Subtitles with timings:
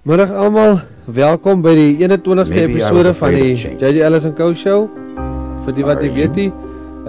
[0.00, 0.78] Middag almal,
[1.12, 3.72] welkom by die 21ste Maybe I was episode van die of.
[3.82, 4.86] JJ Ellis and Co show.
[5.66, 6.46] Vir die wat nie weet nie,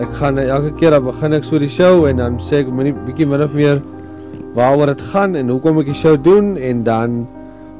[0.04, 2.74] ek gaan eh, elke keer dan begin ek so die show en dan sê ek
[2.76, 3.80] minie bietjie min of meer
[4.58, 7.16] waaroor dit gaan en hoekom ek die show doen en dan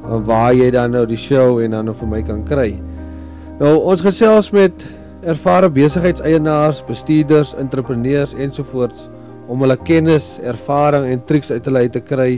[0.06, 2.70] uh, waar jy dan nou die show en dan nou vir my kan kry.
[3.60, 4.86] Nou ons gesels met
[5.28, 9.10] ervare besigheidseienaars, bestuurders, entrepreneurs ensovoorts
[9.52, 12.30] om hulle kennis, ervaring en triks uit hulle uit te kry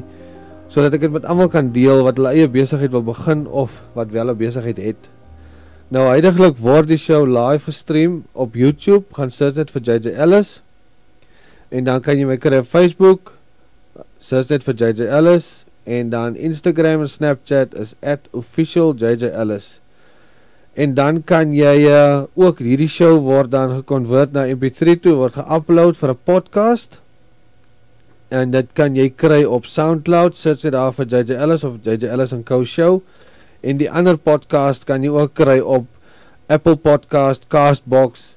[0.75, 4.11] sodat ek dit met almal kan deel wat hulle eie besigheid wil begin of wat
[4.11, 5.03] wel 'n besigheid het.
[5.89, 10.63] Nou heidaglik word die show live gestream op YouTube, gaan search dit vir JJ Ellis.
[11.71, 13.33] En dan kan jy my kry op Facebook,
[14.19, 17.95] search dit vir JJ Ellis en dan Instagram en Snapchat is
[18.33, 19.81] @officialJJEllis.
[20.75, 25.35] En dan kan jy uh, ook hierdie show word dan gekonvert na MP3 toe word
[25.39, 27.04] geupload vir 'n podcast
[28.35, 32.09] en dit kan jy kry op SoundCloud, sit dit daar vir JJ Ellis of JJ
[32.11, 33.03] Ellis and Co show.
[33.63, 35.87] En die ander podcast kan jy ook kry op
[36.53, 38.35] Apple Podcast, Castbox,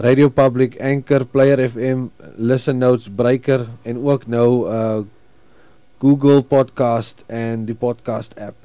[0.00, 2.06] Radio Public, Anchor, Player FM,
[2.38, 5.02] Listen Notes, Breaker en ook nou uh
[6.02, 8.56] Google Podcast en die podcast app.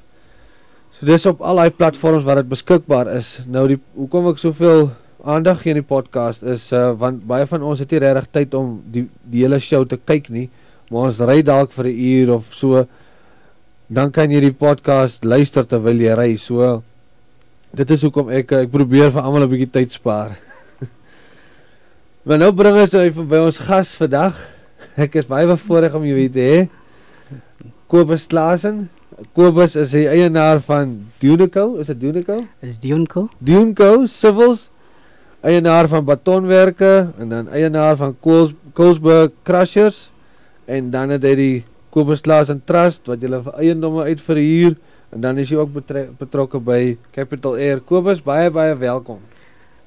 [0.90, 3.44] So dis op al daai platforms waar dit beskikbaar is.
[3.46, 4.88] Nou die hoekom ek soveel
[5.22, 8.56] aandag gee aan die podcast is uh want baie van ons het nie regtig tyd
[8.58, 10.48] om die die hele show te kyk nie
[10.90, 12.86] maar ons ry dalk vir 'n uur of so
[13.88, 16.36] dan kan jy die podcast luister terwyl jy ry.
[16.36, 16.82] So
[17.72, 20.36] dit is hoekom ek ek probeer vir almal 'n bietjie tyd spaar.
[22.26, 24.36] maar nou bring ons nou by ons gas vandag.
[25.04, 26.68] Ek is baie bevoorreg om jou hier te hê.
[27.88, 28.88] Kobus Klasen.
[29.34, 32.38] Kobus is die eienaar van Duneco, is dit Duneco?
[32.62, 33.28] is Dionko.
[33.38, 34.70] Duneco Civils
[35.40, 40.10] eienaar van Batonwerke en dan eienaar van Kools Koolsburg Crushers
[40.68, 41.56] en dan het hy die
[41.94, 44.76] Kobus Klasen Trust wat julle vir eiendomme uit verhuur
[45.08, 45.72] en dan is hy ook
[46.20, 47.80] betrokke by Capital Air.
[47.80, 49.22] Kobus, baie baie welkom.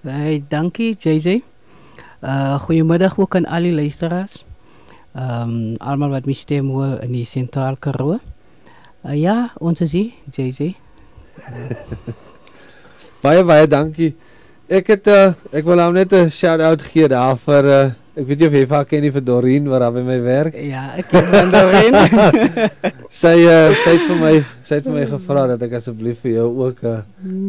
[0.02, 1.44] Hey, dankie JJ.
[2.26, 4.42] Uh goeiemiddag ook aan al die luisteraars.
[5.14, 8.18] Ehm um, almal wat my stem hoor in die sentraal Karoo.
[9.06, 10.74] Uh, ja, ons is hier JJ.
[13.24, 14.16] Baie baie dankie.
[14.72, 18.42] Ek het uh, ek wil hom net 'n shout-out gee daar vir uh, ek weet
[18.42, 20.56] nie of jy vir haar ken nie vir Doreen wat daar by my werk.
[20.60, 21.96] Ja, ek ken Mandarin.
[23.22, 24.34] Sy uh, sy het vir my
[24.68, 27.02] sy het vir my gevra dat ek asseblief vir jou ook uh,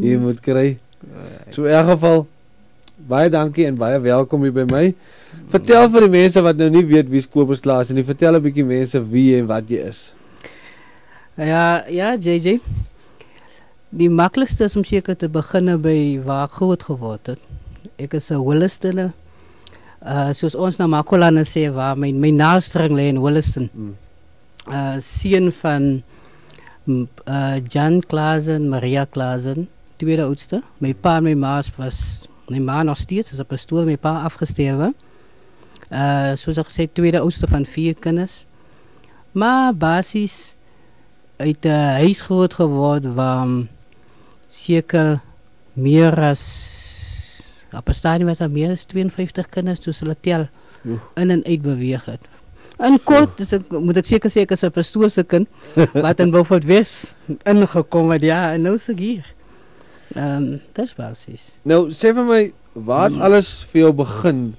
[0.02, 0.66] hier moet kry.
[1.54, 2.24] So in elk geval
[3.10, 4.84] baie dankie en baie welkom hier by my.
[5.52, 8.42] Vertel vir die mense wat nou nie weet wie's Kobus Klaas en nie, vertel 'n
[8.42, 10.12] bietjie mense wie en wat jy is.
[11.36, 12.60] ja, ja JJ.
[13.90, 17.38] Die maklikste is om seker te begin by waar ek groot geword het.
[17.98, 19.12] Ek is 'n Williston.
[20.02, 23.70] Uh soos ons na Makolane sê waar my my naastring lê in Williston.
[23.72, 23.94] Mm.
[24.66, 26.02] uh seun van
[26.86, 30.62] uh Jan Klasen, Maria Klasen, tweede oudste.
[30.78, 34.24] My pa en my ma was my ma nog steeds is 'n pastoor, my pa
[34.26, 34.92] afgesterwe.
[35.90, 38.44] Uh soos ek gesê tweede oudste van vier kinders.
[39.32, 40.56] Maar basies
[41.36, 43.68] uit 'n huis groot geword waar m,
[44.48, 45.20] seker
[45.72, 46.81] meer as
[47.72, 50.48] op 'n stadium was daar meer as 52 kinders toe hulle tel
[50.86, 51.00] Oeh.
[51.14, 52.20] in en uit beweeg het.
[52.78, 55.48] In kort, dus ek, moet ek seker sê ek is 'n pastoor se kind
[56.06, 58.22] wat in Beaufort Wes ingekom het.
[58.22, 59.34] Ja, en nou is ek hier.
[60.14, 61.58] Ehm, um, dis basies.
[61.62, 64.54] Nou sê vir my waar het alles vir jou begin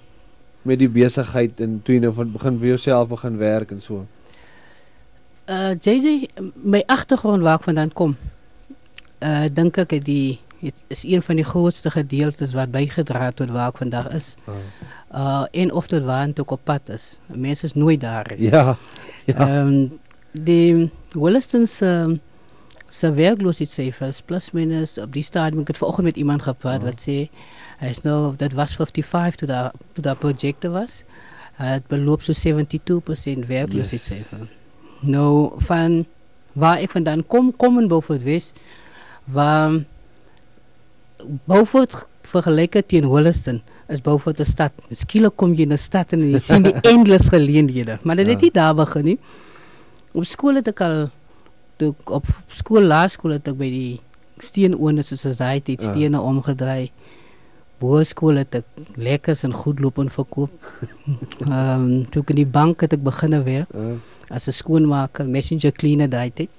[0.62, 4.06] met die besigheid en toe jy nou van begin vir jouself begin werk en so.
[5.50, 8.16] Uh JJ, my agtergrond waar ek vandaan kom.
[9.20, 13.36] Uh dink ek het die het is een van die grootste gedeeltes wat bygedra het
[13.36, 14.36] tot waar ek vandag is.
[14.48, 14.54] Uh,
[15.14, 17.20] Uh en of tot waar ek op pad is.
[17.28, 18.34] Mense is nooit daar.
[18.38, 18.50] nie.
[18.50, 18.78] ja.
[19.26, 19.36] Ja.
[19.48, 19.88] Ehm
[20.32, 22.20] die Williston se
[22.90, 26.84] se werkloosheidssyfers plus minus op die stadium ek het vanoggend met iemand gepraat Oh.
[26.90, 27.30] wat sê
[27.80, 31.04] hy is nou dit was 55 toe daar toe daar projekte was.
[31.58, 34.40] Hy het beloop so 72% werkloosheidssyfer.
[34.40, 34.50] Yes.
[35.02, 36.06] Nou van
[36.54, 38.52] waar ek vandaan kom, kom in Beaufort Wes
[39.26, 39.72] waar
[41.48, 44.72] Beaufort vergelyk teen Williston is Beaufort 'n stad.
[44.92, 48.40] Skielik kom jy in 'n stad en jy sien die endless geleenthede, maar dit het
[48.40, 48.42] Ja.
[48.42, 49.20] nie daar begin nie.
[50.14, 51.10] Op skool het ek al
[51.78, 54.00] toe ek op skool laerskool het ek by die
[54.40, 55.92] steenoonde soos as daai tyd Ja.
[55.92, 56.92] stene omgedraai.
[57.80, 58.66] Boerskool het ek
[58.96, 60.52] lekkers en goed loop en verkoop.
[61.48, 63.98] Ehm um, toe ek in die bank het ek begine werk Uh,
[64.30, 66.50] as 'n skoonmaker, messenger cleaner daai tyd.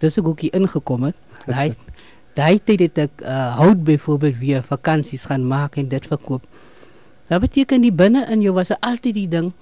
[0.00, 1.14] Dis ek ook hier ingekom het.
[1.46, 1.72] Daai
[2.34, 6.44] daai tyd het ek uh, hout byvoorbeeld weer vakansies gaan maak en dit verkoop.
[7.28, 9.52] Dat beteken die binne in jou was altyd die ding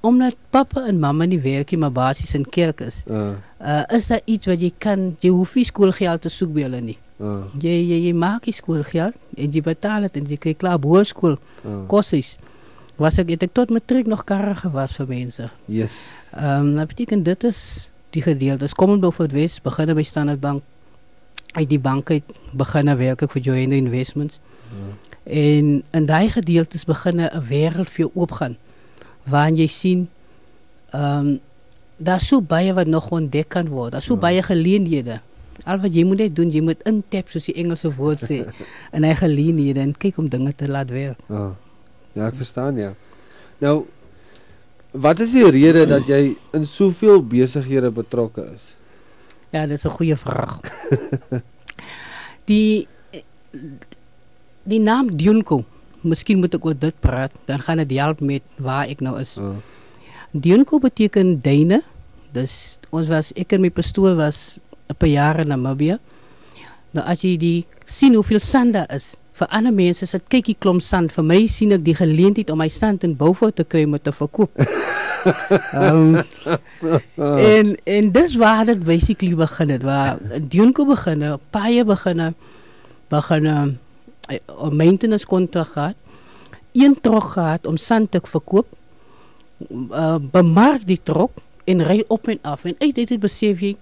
[0.00, 3.02] omdat papa en mamma nie werk nie, maar basies in kerk is.
[3.06, 6.62] Uh, Uh is daar iets wat jy kan jy hoef nie skoolgeld te soek by
[6.64, 6.96] hulle nie.
[7.20, 10.78] uh, Jy jy jy maak die skoolgeld en jy betaal dit en jy kry klaar
[10.80, 11.74] hoërskool uh.
[11.92, 12.38] kossies.
[12.96, 15.50] Was ek het ek tot matriek nog karre gewas vir mense.
[15.68, 16.00] Yes.
[16.32, 18.68] Ehm um, dat beteken dit is die gedeelte.
[18.76, 20.62] Kom in Beaufort West, begin by Standard Bank.
[21.52, 24.40] Uit die bank uit begin werk ek vir Joanne Investments.
[25.24, 28.56] En in daai gedeeltes begin 'n wêreld vir jou oopgaan
[29.24, 30.08] waarin jy sien
[30.92, 31.40] ehm um,
[31.96, 33.92] daar's so baie wat nog ontdek kan word.
[33.92, 34.20] Daar's so Ja.
[34.20, 35.20] baie geleenthede.
[35.64, 38.46] Al wat jy moet net doen, jy moet intap soos die Engelse woord sê
[38.96, 41.18] in hy geleenthede en kyk om dinge te laat werk.
[41.28, 41.50] Uh.
[42.12, 42.94] Ja, ek verstaan ja.
[43.58, 43.84] Nou
[44.92, 48.74] wat is die rede dat jy in soveel besighede betrokke is?
[49.50, 50.60] Ja, dat is een goede vraag.
[52.44, 52.88] die,
[54.62, 55.64] die naam Dionko,
[56.00, 59.36] misschien moet ik over dit praten, dan gaan het helpen met waar ik nou is.
[59.36, 59.48] Uh.
[60.30, 61.82] Dionko betekent duinen.
[62.32, 65.98] Dus ons was, ik en mijn pastoor was een paar jaar in Namibia.
[66.90, 69.16] Nou als je die ziet hoeveel zand daar is.
[69.40, 71.12] Voor andere mensen is het kijk die klomp zand.
[71.12, 74.66] Voor mij zie ik die gelegenheid om mijn zand in boven te kruimen te verkopen.
[75.74, 76.22] um,
[77.36, 79.82] en, en dis waar het basically begin het.
[79.82, 82.34] Waar Dionko beginnen, paaien beginnen,
[83.08, 83.80] beginnen
[84.26, 85.94] eh, een maintenance contract gehad.
[86.72, 88.66] Een trok gehad om zand te verkoop.
[89.70, 91.30] Uh, bemark die trok
[91.64, 92.64] en rij op en af.
[92.64, 93.76] En uit dit besef je,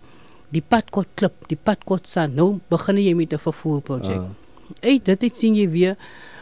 [0.48, 2.34] die padkot klip, die padkot zand.
[2.34, 4.08] Nou begin je met een vervoerproject.
[4.08, 4.22] Uh.
[4.82, 5.96] Uit dit het sien jy weer,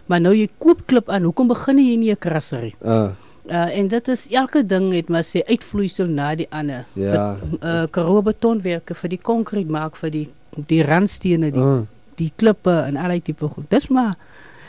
[0.07, 2.75] maar nou jy koop klip aan, hoekom begin jy nie 'n krasserie?
[2.85, 3.09] Uh.
[3.47, 6.85] Uh, en dit is elke ding het maar sê uitvloeisel na die ander.
[6.95, 7.37] Ja.
[7.61, 10.29] Bet- uh, betonwerke vir die konkreet maak vir die
[10.67, 11.81] die randstene, die Uh.
[12.17, 13.71] die klippe en allerlei tipe goed.
[13.71, 14.15] Dis maar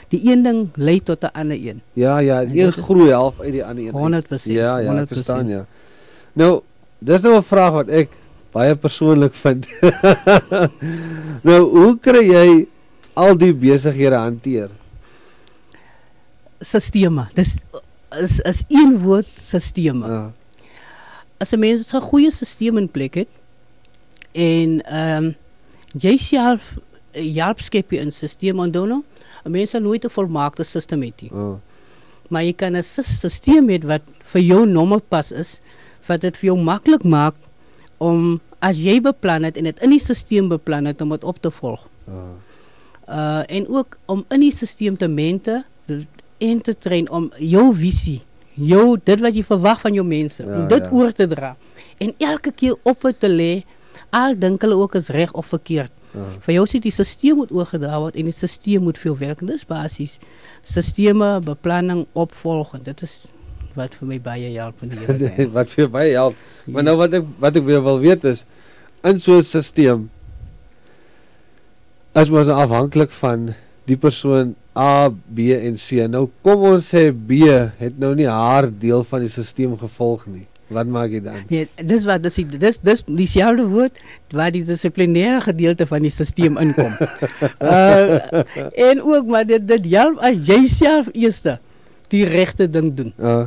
[0.10, 1.82] die een ding lei tot 'n ander een.
[1.94, 3.94] Ja, ja, En een groei half uit die ander een.
[3.96, 4.26] uit.
[4.30, 4.54] 100%.
[4.56, 5.08] Ja, ja, ek 100%.
[5.08, 5.66] verstaan ja.
[6.34, 6.62] Nou,
[7.00, 8.10] dis nou 'n vraag wat ek
[8.52, 9.68] baie persoonlik vind.
[11.48, 12.68] nou, hoe kry jy
[13.18, 14.70] al die besighede hanteer?
[16.62, 17.28] Sisteme.
[17.38, 17.58] Dis
[18.18, 20.08] is is een woord sisteme.
[20.08, 20.26] Uh.
[21.38, 23.30] as 'n mens 'n goeie stelsel in plek het
[24.32, 25.36] en ehm um,
[25.94, 26.78] jy self
[27.14, 29.04] help skep jy 'n stelsel onthou nou
[29.46, 31.56] 'n mens sal nooit 'n volmaakte stelsel hê nie Uh.
[32.30, 33.30] maar jy kan 'n stelsel
[33.70, 35.62] hê wat vir jou normaal pas is
[36.08, 37.36] wat dit vir jou maklik maak
[37.98, 41.42] om as jy beplan het en dit in die stelsel beplan het om dit op
[41.42, 42.34] te volg Uh.
[43.08, 45.64] Uh en ook om in die stelsel te mente
[46.38, 48.22] en te train om jou visie,
[48.54, 50.92] jou dit wat jy verwag van jou mense, Ja, om dit ja.
[50.92, 51.56] oor te dra
[51.98, 53.64] en elke keer op te lê
[54.10, 55.92] al dink hulle ook is reg of verkeerd.
[56.16, 56.22] Uh.
[56.46, 59.40] Vir jou sê die stelsel moet oorgedra word en die stelsel moet veel werk.
[59.48, 60.20] Dis basies
[60.64, 63.28] sisteme, beplanning, opvolg en dit is
[63.78, 65.52] wat vir my baie help in hierdie tyd.
[65.54, 66.36] wat vir baie help.
[66.66, 68.46] Maar nou wat ek wat ek weer wil weet is
[69.04, 70.08] in so 'n stelsel
[72.22, 73.50] is mos nou afhanklik van
[73.88, 76.06] die persoon A, B en C.
[76.12, 77.48] Nou kom ons sê B
[77.80, 80.46] het nou nie haar deel van die stelsel gevolg nie.
[80.68, 81.46] Wat maak jy dan?
[81.48, 83.96] Nee, dis wat dis die- dis dis dieselfde woord
[84.36, 86.94] waar die dissiplinêre gedeelte van die stelsel inkom.
[87.62, 88.20] uh
[88.90, 91.42] en ook maar dit dit help as jy self eers
[92.10, 93.14] die regte ding doen.
[93.20, 93.46] Uh,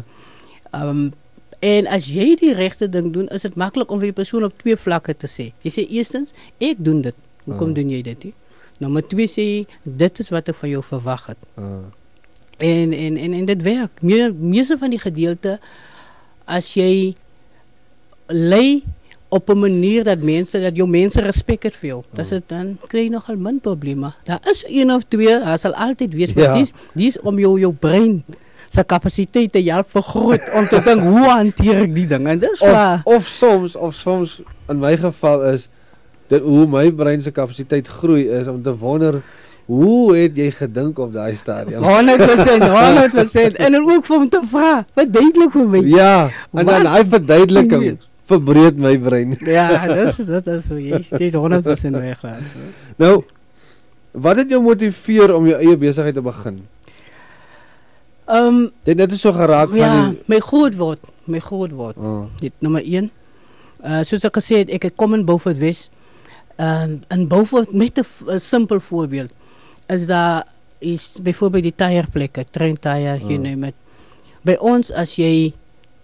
[0.72, 1.12] Um
[1.60, 4.54] en as jy die regte ding doen, is dit maklik om vir die persoon op
[4.62, 5.50] twee vlakke te sê.
[5.60, 7.14] Jy sê eerstens, ek doen dit.
[7.44, 7.74] Hoekom Ah.
[7.74, 8.32] doen jy dit nie?
[8.80, 9.46] Nommer 2 sê
[9.84, 11.40] dit is wat ek van jou verwag het.
[11.60, 11.64] uh,
[12.60, 14.02] En en en en dit werk.
[14.04, 15.58] Meer meeste van die gedeelte
[16.44, 17.14] as jy
[18.28, 18.82] lei
[19.30, 22.02] op 'n manier dat mense dat jou mense respek het vir jou.
[22.12, 24.12] Dis dit dan kry jy nogal min probleme.
[24.24, 26.58] Daar is een of twee, daar sal altyd wees, maar Ja.
[26.58, 28.24] dis dis om jou jou brein
[28.68, 32.26] se kapasiteit te help vergroot om te dink hoe hanteer ek die ding.
[32.28, 33.00] En dis of, waar.
[33.04, 35.68] of soms of soms in my geval is
[36.30, 39.20] dit hoe my brein se kapasiteit groei is om te wonder
[39.70, 41.82] hoe het jy gedink op daai stadium?
[41.82, 44.70] 100%, 100% en dan ook vir hom te vra.
[44.98, 45.82] Verduidelik vir my.
[45.86, 46.14] Ja,
[46.54, 46.88] en dan Wat?
[46.96, 47.98] hy verduideliking
[48.30, 49.36] verbreed my brein.
[49.58, 52.50] Ja, dis dit is so jy steeds 100% reg was.
[52.98, 53.12] Nou,
[54.12, 56.60] wat het jou motiveer om jou eie besigheid te begin?
[58.30, 61.72] Ehm um, Dit net is so geraak ja, van die my groot word, my groot
[61.74, 61.96] word.
[61.98, 63.10] oh, Dit nommer 1.
[63.82, 65.88] Uh soos ek gesê het, ek het kom in Beaufort Wes.
[66.60, 69.30] Ehm in Beaufort met 'n v- 'n simpel voorbeeld
[69.88, 70.44] is daar
[70.78, 73.42] is byvoorbeeld die tyierplekke, train tyre, you Mm.
[73.42, 73.74] name it.
[74.42, 75.52] By ons as jy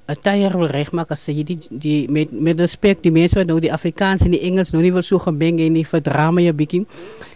[0.08, 3.60] 'n tyre wil regmaak as jy die, die met met respek die mense wat nou
[3.60, 6.56] die Afrikaans en die Engels nou nie wil so gemeng en nie verdra my 'n
[6.56, 6.86] bietjie.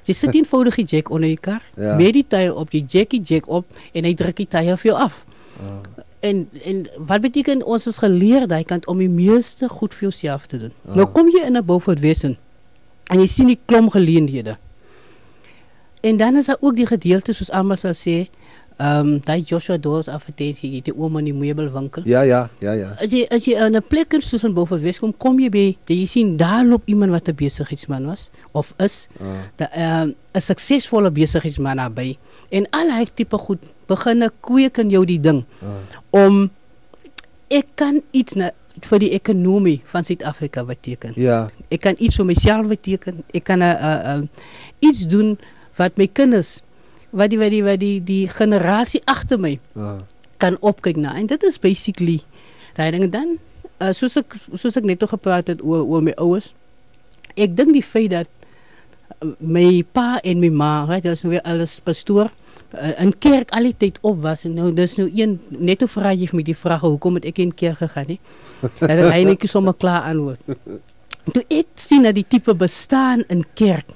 [0.05, 1.63] Jy sit eenvoudig die jack onder die kar.
[1.77, 1.97] Ja.
[1.97, 4.93] Met die tyre op, jy jack die jack op en hy druk die tyre vir
[4.93, 5.25] jou af.
[5.61, 5.81] oh,
[6.23, 10.47] En en wat beteken ons is geleer daai kant om die meeste goed vir jouself
[10.47, 10.73] te doen.
[10.89, 10.95] Ah.
[10.95, 12.37] Nou kom jy in 'n Beaufort Wesen
[13.11, 14.57] en jy sien die klomp geleenthede.
[16.01, 18.29] En dan is daar ook die gedeelte soos almal sal sê,
[18.81, 22.03] ehm um, daai Joshua Doors advertensie, die oom in die meubelwinkel.
[22.09, 22.95] Ja, ja, ja, ja.
[22.97, 25.51] As jy as jy in 'n plek is soos in Beaufort Wes kom, kom jy
[25.51, 29.27] by, jy sien daar loop iemand wat 'n besigheidsman was of is, Ah.
[29.57, 32.17] da- ehm 'n suksesvolle besigheidsman naby.
[32.51, 35.69] En al hy tipe goed begin kweek in jou die ding Ah.
[36.11, 36.51] om
[37.51, 38.51] ek kan iets na
[38.87, 41.13] vir die ekonomie van Suid-Afrika beteken.
[41.17, 41.49] Ja.
[41.69, 43.23] Ek kan iets vir myself beteken.
[43.35, 44.23] Ek kan 'n uh, uh,
[44.81, 45.39] iets doen
[45.77, 46.61] wat my kinders
[47.11, 49.99] wat die wat die wat die die generasie agter my Ah.
[50.39, 51.15] kan opkyk na.
[51.17, 52.21] En dit is basically
[52.75, 53.39] daai ding dan
[53.83, 56.55] uh, soos ek soos ek net gepraat het oor oor my ouers.
[57.37, 58.29] Ek dink die feit dat
[59.23, 62.31] uh, my pa en my ma, right, dit is nou weer alles pastoor
[62.75, 65.89] uh, in kerk al die tyd op was en nou dis nou een net 'n
[65.89, 68.21] vraag jy vir my die vraag hoekom het ek in kerk gegaan nie.
[68.81, 70.41] Dat het hy net sommer klaar antwoord.
[71.33, 73.87] Toe ek sien dat die tipe bestaan in kerk.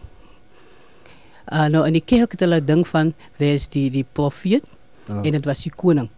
[1.52, 4.64] Uh, nou in die kerk het hulle ding van there's die die profeet
[5.06, 5.20] Ah.
[5.20, 6.08] en dit was die koning.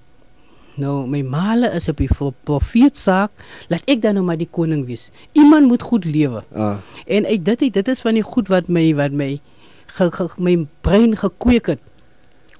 [0.76, 3.30] Nou my male is op die pro- profeetsaak,
[3.68, 5.10] laat ek dan nou maar die koning wees.
[5.32, 6.44] Iemand moet goed lewe.
[6.54, 6.76] Ah.
[7.06, 9.40] En uit dit uit, dit is van die goed wat my wat my
[9.86, 11.80] ge, ge, my brein gekweek het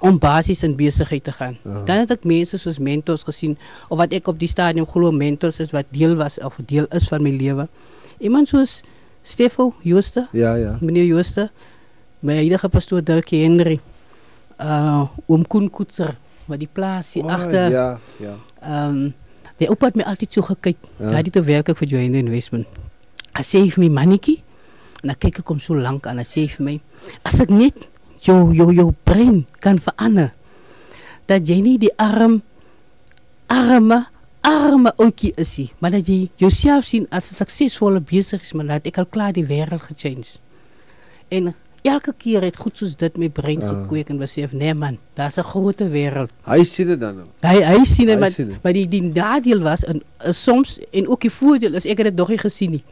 [0.01, 1.57] om basies in besigheid te gaan.
[1.65, 1.85] Ah.
[1.89, 3.57] Dan het ek mense soos mentors gesien
[3.89, 7.09] of wat ek op die stadium glo mentors is wat deel was of deel is
[7.09, 7.69] van my lewe.
[8.21, 8.83] Iemand soos
[9.27, 10.77] Steffo Jooste, Ja, ja.
[10.81, 11.51] meneer Jooste,
[12.21, 13.81] my huidige pastoor Dirkie Henry,
[14.61, 16.15] uh oom Koen Koetser
[16.47, 18.37] wat die plaas hier Oh, agter Ja, ja.
[18.63, 19.15] Ehm um,
[19.57, 20.77] die oupa het my altyd so gekyk.
[20.99, 21.05] Ja.
[21.07, 21.11] Ja.
[21.17, 22.67] Daai toe werk ek vir Joanne Investment.
[23.37, 24.43] Hy sê vir my mannetjie
[25.03, 26.75] en dan kyk ek hom so lank aan en hy sê vir my
[27.25, 27.75] as ek net
[28.27, 30.33] jou jou jou brein kan verander
[31.27, 32.43] dat jy nie die arm
[33.51, 34.05] arme
[34.47, 38.99] arme ouetjie is nie, maar dat jy jouself sien as 'n suksesvolle besigheidsman dat ek
[38.99, 40.39] al klaar die wêreld gechange.
[41.31, 43.69] En elke keer het goed soos dit my brein Ja.
[43.69, 46.31] gekweek en besef nee man, daar's 'n groot wêreld.
[46.47, 47.27] Hy sien dit dan nou.
[47.43, 48.63] Hy hy sien dit Hy maar, sien dit.
[48.63, 52.07] maar die die nadeel was en uh, soms en ook die voordeel is ek het
[52.07, 52.85] dit nog nie gesien nie,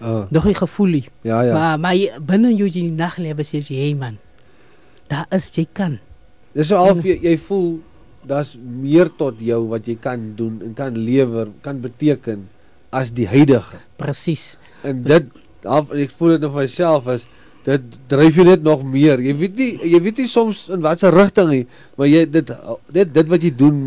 [0.00, 0.24] Ah.
[0.30, 1.08] nog nie gevoel nie.
[1.22, 1.52] Ja, ja.
[1.52, 4.16] Maar maar jy- binne jou jy in die nag lê besef jy hey man.
[5.12, 5.98] Daar is jy kan.
[6.56, 7.68] Dis so half jy, jy voel
[8.28, 12.46] daar's meer tot jou wat jy kan doen en kan lewer, kan beteken
[12.94, 13.80] as die huidige.
[14.00, 14.56] Presies.
[14.86, 15.28] En dit
[15.66, 17.26] half ek voel dit nou vir myself is
[17.66, 19.20] dit dryf jou net nog meer.
[19.22, 21.64] Jy weet nie jy weet nie soms in watter rigting nie,
[21.98, 22.50] maar jy dit
[22.96, 23.82] dit dit wat jy doen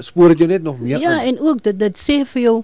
[0.00, 1.26] spoor dit jou net nog meer Ja, aan.
[1.34, 2.56] en ook dit dit sê vir jou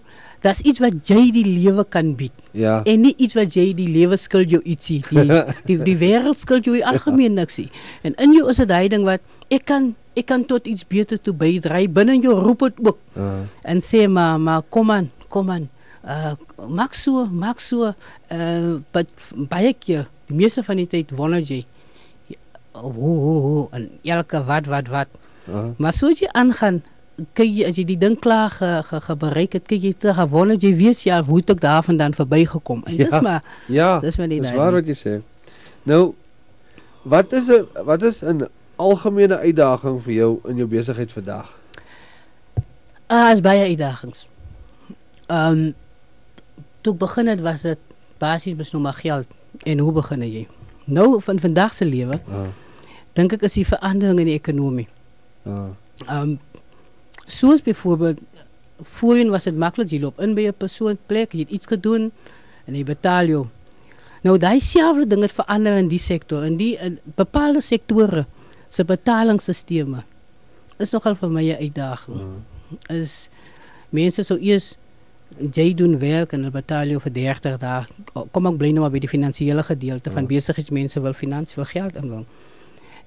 [0.45, 2.83] daar's iets wat jy die lewe kan bied Ja.
[2.85, 5.02] en nie iets wat jy die lewe skuld jou ietsie.
[5.11, 7.71] Die die die wêreld skuld jou algemeen niksie.
[8.02, 11.19] En in jou is dit daai ding wat ek kan ek kan tot iets beter
[11.21, 11.83] toe bydra.
[11.88, 12.99] Binne in jou roep dit ook.
[13.16, 13.45] Ah.
[13.62, 15.69] en sê maar maar kom aan, kom aan.
[16.07, 16.35] Uh
[16.69, 17.93] maak so, maak so
[18.33, 19.09] uh but
[19.50, 21.64] baie keer, die meeste van die tyd wonder jy
[22.76, 25.09] hoe hoe hoe en elke wat wat wat.
[25.52, 25.71] Ah.
[25.78, 26.83] Maar soos jy aangaan,
[27.32, 30.18] kyk jy as jy die ding klaar ge, ge, ge bereik het, kyk jy terug
[30.18, 32.82] en wonder jy weet jy hoe het ek daarvandaan verbygekom.
[32.87, 33.04] En Ja.
[33.11, 34.00] dis maar Ja.
[34.00, 34.87] dis maar Dis daai waar ding.
[34.87, 35.23] wat jy sê.
[35.82, 36.14] Nou
[37.02, 41.58] wat is 'n wat is 'n algemene uitdaging vir jou in jou besigheid vandag?
[43.06, 44.26] Ah, is baie uitdagings.
[45.28, 45.75] Ehm um,
[46.82, 47.78] toe ek begin het was dit
[48.18, 49.26] basies bes nou maar geld
[49.64, 50.46] en hoe begin jy?
[50.85, 52.46] Nou van vandag se lewe Ah.
[53.12, 54.88] dink ek is die verandering in die ekonomie.
[55.46, 55.52] Ah.
[56.06, 56.38] Ehm um,
[57.26, 58.18] soos byvoorbeeld
[58.83, 62.12] voorheen was dit maklik jy loop in by 'n persoon plek, jy het iets gedoen
[62.66, 63.47] en jy betaal jou.
[64.23, 68.26] Nou daai selfde ding het verander in die sektor in die in bepaalde sektore
[68.68, 70.02] se betalingsstelsels
[70.78, 72.21] is nogal vir my 'n uitdaging.
[72.21, 72.95] Ah.
[72.95, 73.28] Is
[73.90, 74.76] mense sou eers
[75.52, 77.85] jy doen werk en hulle betaal jou vir 30 dae.
[78.33, 80.28] Kom ek bly nou maar by die finansiële gedeelte van Ja.
[80.28, 82.26] besigheidsmense wil finansiëel geld inwil.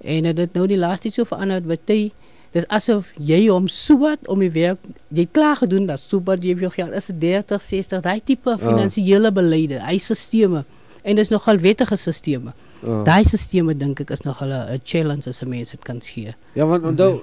[0.03, 2.11] En het dit nou die laaste so verander wat jy
[2.51, 4.79] dis asof jy hom soet om die werk
[5.13, 9.31] jy klaar gedoen dat soet jy jou geld is dit 30 60 daai tipe finansiële
[9.31, 10.63] beleide hy stelsels
[11.03, 13.03] en dis nogal wettige stelsels Ah.
[13.03, 16.65] daai stelsels dink ek is nogal 'n challenge as 'n mens dit kan skeer Ja,
[16.65, 17.21] want onthou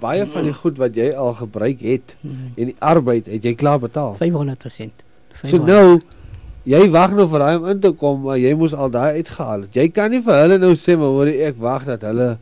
[0.00, 2.16] baie van die goed wat jy al gebruik het
[2.56, 4.14] en die arbeid het jy klaar betaal.
[4.16, 4.90] 500%
[5.48, 6.00] So nou
[6.68, 9.60] jy wag nou vir daai om in te kom, maar jy moes al daai uitgehaal
[9.60, 9.74] het.
[9.74, 12.38] Jy kan nie vir hulle nou sê maar hoor ek wag dat hulle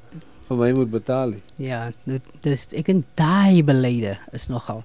[0.49, 1.43] vir my moet betaal nie.
[1.69, 4.85] Ja, dit dis ek en daai beleide is nogal.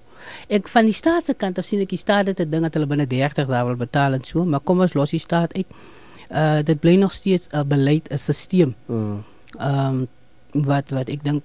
[0.50, 2.74] Ek van die staat se kant af sien ek die staat het 'n ding dat
[2.74, 5.68] hulle binne 30 dae wil betaal en so, maar kom ons los die staat uit.
[6.30, 8.74] Uh dit bly nog steeds 'n beleid, 'n stelsel.
[8.89, 9.20] Uh,
[9.60, 10.08] Ehm
[10.53, 11.44] um, wat wat ek dink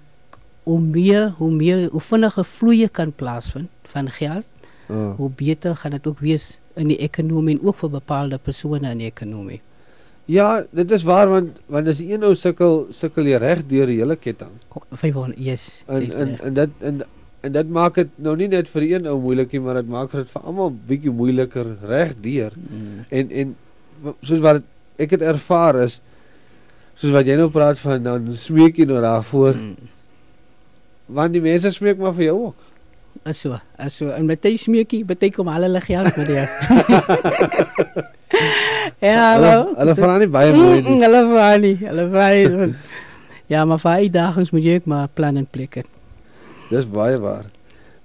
[0.63, 4.47] hoe meer hoe meer hoe vinniger vloeie kan plaasvind van geld,
[4.87, 8.91] Uh, hoe beter gaan dit ook wees in die ekonomie en ook vir bepaalde persone
[8.91, 9.61] in die ekonomie.
[10.27, 13.87] Ja, dit is waar want want as die een ou sukkel sukkel jy reg deur
[13.91, 14.53] die hele ketting.
[14.93, 15.85] 500 yes.
[15.87, 17.05] En en en dit en
[17.47, 20.11] en dit maak dit nou nie net vir een ou moeilik nie, maar dit maak
[20.13, 22.57] dit vir almal bietjie moeiliker reg deur.
[22.59, 23.05] Mm.
[23.09, 23.55] En en
[24.23, 24.63] soos wat
[24.99, 26.01] ek het ervaar is
[26.97, 29.77] soos wat jy nou praat van dan smeek jy nou daarvoor Mm.
[31.07, 32.63] want die mense smeek maar vir jou ook.
[33.25, 34.09] Is so, is so.
[34.11, 36.47] En met hy smeekie, baie kom al hulle geld met jou.
[39.01, 39.75] ja, Hulle hallo.
[39.79, 41.01] hulle vra nie baie mooi Mm, nie.
[41.05, 42.71] Hulle vra nie, hulle vra nie.
[43.51, 45.87] Ja, maar vir uitdagings moet jy ook maar plan en plek het.
[46.71, 47.45] Dis baie waar.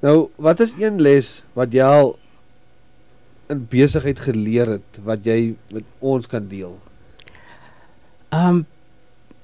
[0.01, 2.15] Nou, wat is een les wat jy al
[3.51, 6.77] in besigheid geleer het wat jy met ons kan deel?
[8.31, 8.63] Um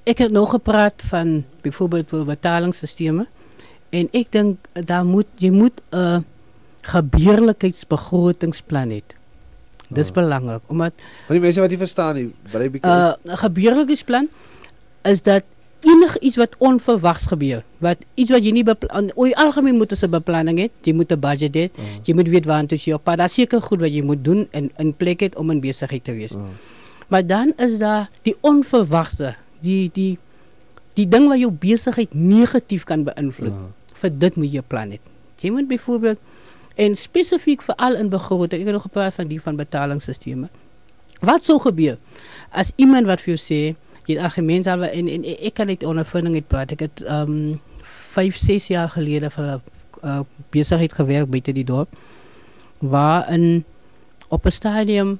[0.07, 3.27] ek het nog gepraat van byvoorbeeld oor betalingsstelsels
[3.89, 6.23] en ek dink daar moet jy moet 'n
[6.81, 9.01] gebeurlikheidsbegrotingsplan hê.
[9.89, 10.13] Dis Ah.
[10.15, 10.93] belangrik omdat
[11.27, 12.91] Want die mense wat nie verstaan nie, brei bietjie.
[12.91, 14.27] Uh, 'n gebeurlikheidsplan
[15.03, 15.43] is dat
[15.81, 20.07] enige iets wat onverwags gebeur, wat iets wat jy nie beplan, oor algemeen moet jy
[20.07, 23.03] 'n beplanning hê, jy moet 'n budget hê, uh, jy moet weet waartoe jy op
[23.03, 23.17] pad.
[23.17, 26.11] Daar's seker goed wat jy moet doen en in plek het om in besigheid te
[26.13, 26.33] wees.
[26.35, 26.41] uh,
[27.09, 30.17] Maar dan is daar die onverwagse, die die
[30.97, 33.53] die ding wat jou besigheid negatief kan beïnvloed.
[33.53, 34.99] uh, Vir dit moet jy plan hê.
[35.41, 36.19] Jy moet byvoorbeeld
[36.77, 40.49] en spesifiek veral in begroting, ek het nog gepraat van die van betalingsstelsels.
[41.25, 41.97] Wat sou gebeur
[42.53, 43.61] as iemand wat vir jou sê
[44.07, 46.71] jy het argumente en, en ek kan dit ondervinding het praat.
[46.77, 49.61] Ek het um 5, 6 jaar gelede vir 'n
[50.03, 51.89] uh, besigheid gewerk buite die dorp
[54.29, 55.19] op 'n stadium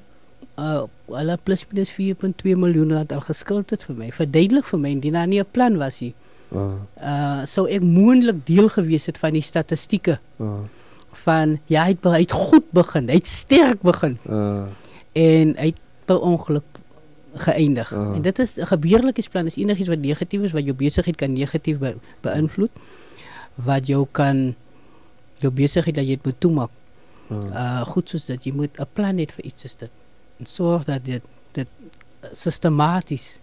[0.57, 4.11] uh hulle plus minus 4.2 miljoen rand al geskuld het vir my.
[4.11, 6.13] Verduidelik vir my indien daar nie 'n plan was nie.
[6.51, 6.71] uh,
[7.01, 10.63] Uh sou ek moontlik deel gewees het van die statistieke uh,
[11.11, 14.65] van ja, hy het, hy het goed begin, hy het sterk begin uh,
[15.13, 16.63] en hy het per ongeluk
[17.35, 17.93] geëindig.
[17.93, 18.15] Ah.
[18.15, 21.77] En dit is 'n gebeurlikheidsplan is enigiets wat negatief is wat jou besigheid kan negatief
[21.77, 22.71] be, beïnvloed
[23.55, 24.55] wat jou kan
[25.39, 26.69] jou besigheid dat jy dit moet toemaak.
[27.31, 29.91] uh, Uh goed soos dit jy moet 'n plan hê vir iets soos dit.
[30.39, 31.21] En sorg dat dit
[31.51, 31.67] dit
[32.31, 33.39] sistematies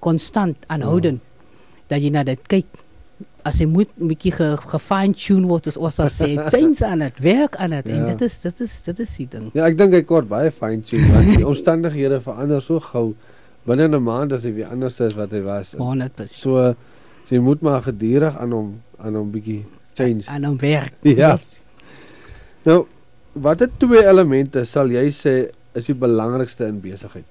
[0.00, 1.20] konstant aanhoudend
[1.88, 2.66] dat jy na dit kyk.
[3.48, 6.98] As jy moet 'n bietjie ge, gefine tune word as ons sal sê, change aan
[6.98, 8.14] dit, werk aan dit en Ja.
[8.14, 9.50] dit is dit is dit is die ding.
[9.54, 13.14] Ja, ek dink hy kort baie fine tune want die omstandighede verander so gou.
[13.66, 15.74] Binne 'n maand as hy weer anders is wat hy was.
[15.74, 16.30] En 100%.
[16.30, 16.74] So
[17.24, 20.24] so jy moet maar gedurig aan hom aan hom bietjie change.
[20.28, 20.92] aan hom werk.
[21.02, 21.32] Ja.
[21.32, 21.60] Yes.
[22.64, 22.86] Nou,
[23.32, 27.24] watter twee elemente sal jy sê is die belangrikste in besigheid?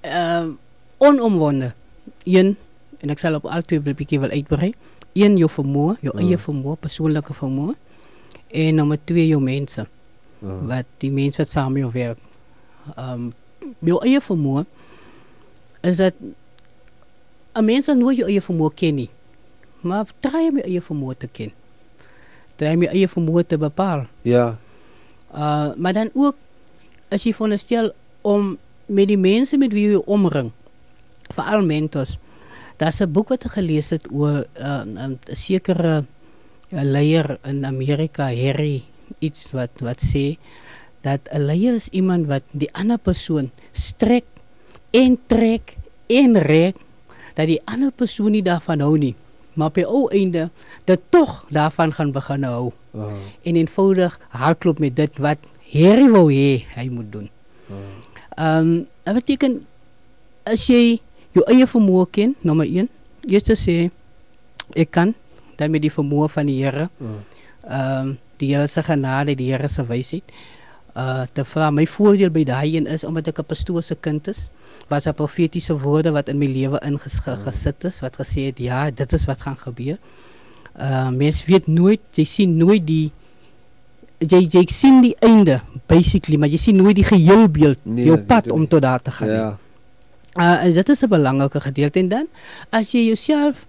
[0.00, 0.56] Ehm
[1.00, 1.72] onomwonde.
[2.28, 2.56] Een
[3.00, 4.74] en ek sal op al twee 'n bietjie wil uitbrei.
[5.14, 6.24] Een jou vermoë, jou Ja.
[6.26, 7.74] eie vermoë, persoonlike vermoë.
[8.50, 9.86] En nommer 2 jou mense,
[10.42, 12.18] Uh, wat die mense wat saam met jou werk.
[12.96, 13.30] Ehm
[13.84, 14.64] jou eie vermoë
[15.82, 16.14] is dat
[17.54, 19.10] 'n mens sal nooit jou eie vermoë ken nie.
[19.80, 21.52] Maar try om jou eie vermoë te ken.
[22.56, 24.06] Try om jou eie vermoë te bepaal.
[24.22, 24.56] ja.
[25.34, 26.34] Uh maar dan ook
[27.10, 27.92] as jy veronderstel
[28.22, 28.56] om
[28.90, 30.50] met die mense met wie jy omring,
[31.34, 32.18] veral mentors.
[32.78, 36.04] Daar's 'n boek wat ek gelees het oor 'n uh, 'n sekere
[36.72, 38.84] uh, leier in Amerika, Harry
[39.18, 40.38] iets wat wat sê
[41.02, 44.24] dat 'n leier is iemand wat die ander persoon strek
[44.90, 46.76] en trek en rek
[47.34, 49.14] dat die ander persoon nie daarvan hou nie.
[49.54, 50.50] Maar op die ou einde
[50.84, 55.38] dat tog daarvan gaan begin hou Uh, en eenvoudig hardloop met dit wat
[55.72, 57.28] Harry wou hê hy moet doen.
[57.70, 57.76] uh,
[58.36, 59.58] Ehm um, dit beteken
[60.46, 61.00] as jy
[61.34, 62.88] jou eie vermoë ken, nommer 1,
[63.30, 63.90] eers te sê
[64.78, 65.14] ek kan
[65.58, 67.18] dan met die vermoë van die Here, uh,
[67.66, 70.24] ehm um, die Here se genade, die Here se wysheid.
[70.96, 74.26] Uh te vra my voordeel by daai een is omdat ek 'n pastoor se kind
[74.28, 74.48] is,
[74.88, 79.12] was 'n profetiese woorde wat in my lewe ingesit is wat gesê het ja, dit
[79.12, 79.98] is wat gaan gebeur.
[80.74, 83.12] Uh mens weet nooit, jy sien nooit die
[84.20, 88.18] jy jy sien die einde basically, maar jy sien nooit die geheel beeld, Nee, jou
[88.18, 89.28] pad om tot daar te gaan.
[89.28, 89.56] ja.
[90.38, 92.26] Uh en dit is 'n belangrike gedeelte en dan
[92.70, 93.66] as jy jouself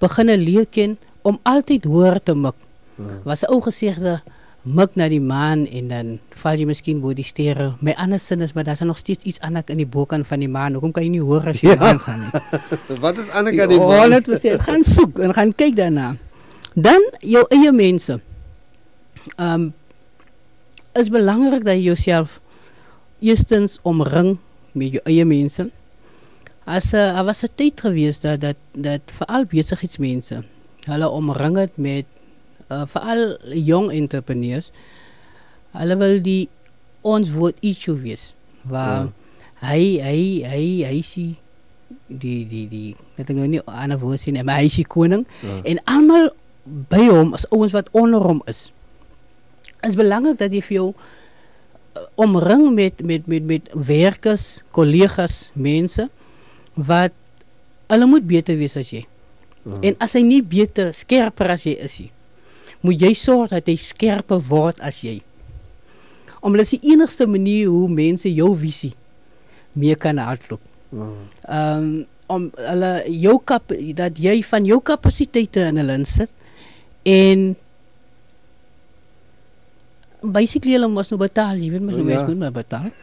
[0.00, 2.54] begin leer ken om altyd hoër te mik.
[2.98, 4.20] Uh, Was 'n ou gesegde
[4.64, 7.74] mik na die maan en dan val jy miskien bo die sterre.
[7.80, 10.48] My ander sin is maar daar's nog steeds iets anders in die bokant van die
[10.48, 10.72] maan.
[10.72, 11.74] Hoekom kan jy nie hoor as jy Ja.
[11.74, 11.80] ja.
[11.92, 12.30] aangaan nie?
[13.00, 14.10] wat is ander kan die Oh, man?
[14.10, 16.16] net was gaan soek en gaan kyk daarna.
[16.74, 18.20] Dan jou eie mense.
[19.38, 19.72] Um
[20.98, 22.40] is belangrik dat jy jouself
[23.22, 24.38] eerstens omring
[24.72, 25.70] met jou eie mense.
[26.64, 30.42] As 'n uh, was 'n tyd gewees dat dat dat veral besigheidsmense
[30.86, 32.06] hulle omring het met
[32.70, 34.70] uh, veral jong entrepreneurs.
[35.72, 36.48] Hulle wil die
[37.02, 39.08] ons woord issue wees waar
[39.62, 41.36] hy hy hy hy sien
[42.06, 45.60] die die die ek dink nou nie ander woord sien maar hy is koning Ja.
[45.64, 46.30] en almal
[46.64, 48.70] by hom is ouens wat onder hom is.
[49.86, 56.08] Is belangrik dat jy vir jou uh, omring met met met met werkers, kollegas, mense
[56.74, 57.12] wat
[57.92, 59.04] hulle moet beter wees as jy.
[59.62, 59.78] Ja.
[59.90, 62.10] En as hy nie beter skerper as jy is nie,
[62.82, 65.20] moet jy sorg dat hy skerper word as jy.
[66.42, 68.94] Omdat dit is die enigste manier hoe mense jou visie
[69.78, 70.64] meer kan hardloop.
[70.92, 71.12] Ja.
[71.48, 71.92] Ehm um,
[72.32, 76.30] om hulle jou kap dat jy van jou kapasiteite in hulle insit
[77.08, 77.50] en
[80.22, 82.14] basically hulle mos nou betaal, jy weet mos nou Ja.
[82.14, 82.90] mense moet maar betaal.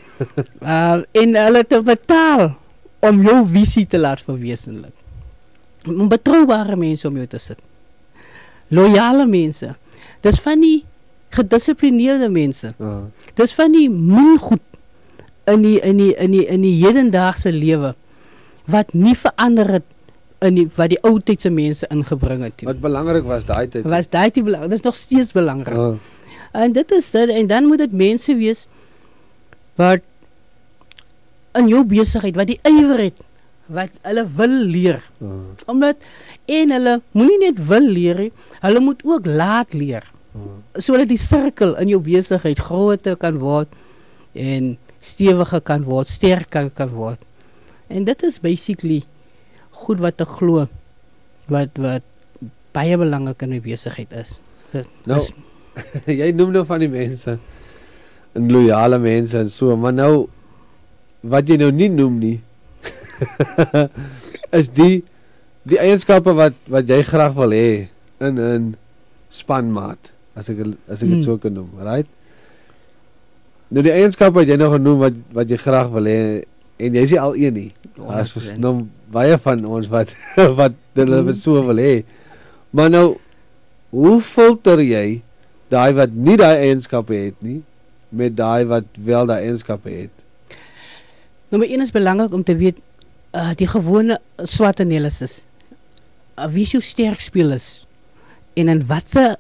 [0.62, 2.49] Uh en hulle te betaal
[3.08, 4.93] om jou visie te laat verwesenlik.
[5.88, 7.60] Om betroubare mense om jou te sit.
[8.69, 9.71] Loyale mense.
[10.21, 10.84] Dis van die
[11.34, 12.73] gedissiplineerde mense.
[12.79, 12.95] Ja.
[13.39, 14.62] Dis van die min goed
[15.49, 17.95] in die in die in die in die hedendaagse lewe
[18.69, 19.86] wat nie verander het
[20.45, 22.62] in die wat die ou tydse mense ingebring het.
[22.67, 23.88] Wat belangrik was daai tyd.
[23.89, 24.69] Was daai die belangrik?
[24.75, 25.75] Dis nog steeds belangrik.
[25.79, 25.95] Ja.
[26.51, 28.67] En dit is dit en dan moet dit mense wees
[29.75, 30.01] wat
[31.57, 33.17] in jou besigheid wat die ywer het
[33.69, 35.03] wat hulle wil leer.
[35.21, 35.35] Ja.
[35.69, 35.97] Omdat
[36.49, 38.31] en hulle moenie net wil leer nie,
[38.63, 40.79] hulle moet ook laat leer Ja.
[40.81, 43.67] sodat die sirkel in jou besigheid groter kan word
[44.33, 47.19] en stewiger kan word, sterker kan word.
[47.89, 49.03] En dit is basically
[49.85, 50.67] goed wat te glo
[51.49, 52.03] wat wat
[52.73, 54.39] baie belangrik in 'n besigheid is.
[54.71, 55.31] Dit Nou, is-
[56.21, 57.38] jy noem nou van die mense
[58.36, 60.27] en loyale mense en so, maar nou
[61.21, 62.38] wat jy nou nie noem nie
[64.60, 65.03] is die
[65.69, 67.88] die eienskappe wat wat jy graag wil hê
[68.23, 68.75] in 'n
[69.29, 70.58] spanmaat as ek
[70.89, 71.23] as ek dit Hmm.
[71.25, 72.08] so kan noem, right?
[73.69, 76.43] Nou die eienskappe wat jy nou genoem wat wat jy graag wil hê
[76.79, 77.71] en jy's nie al een nie.
[77.97, 78.58] Daar's 100%.
[78.60, 80.15] nou baie van ons wat
[80.60, 81.34] wat hulle Hmm.
[81.34, 82.03] so wil hê.
[82.71, 83.17] Maar nou
[83.91, 85.21] hoe filter jy
[85.69, 87.62] daai wat nie daai eienskappe het nie
[88.10, 90.23] met daai wat wel daai eienskappe het?
[91.49, 92.77] Nommer 1 is belangrik om te weet
[93.38, 95.45] uh die gewone SWOT analisis.
[96.39, 97.86] Uh, wie is jou sterk spelers?
[98.58, 99.36] En in watter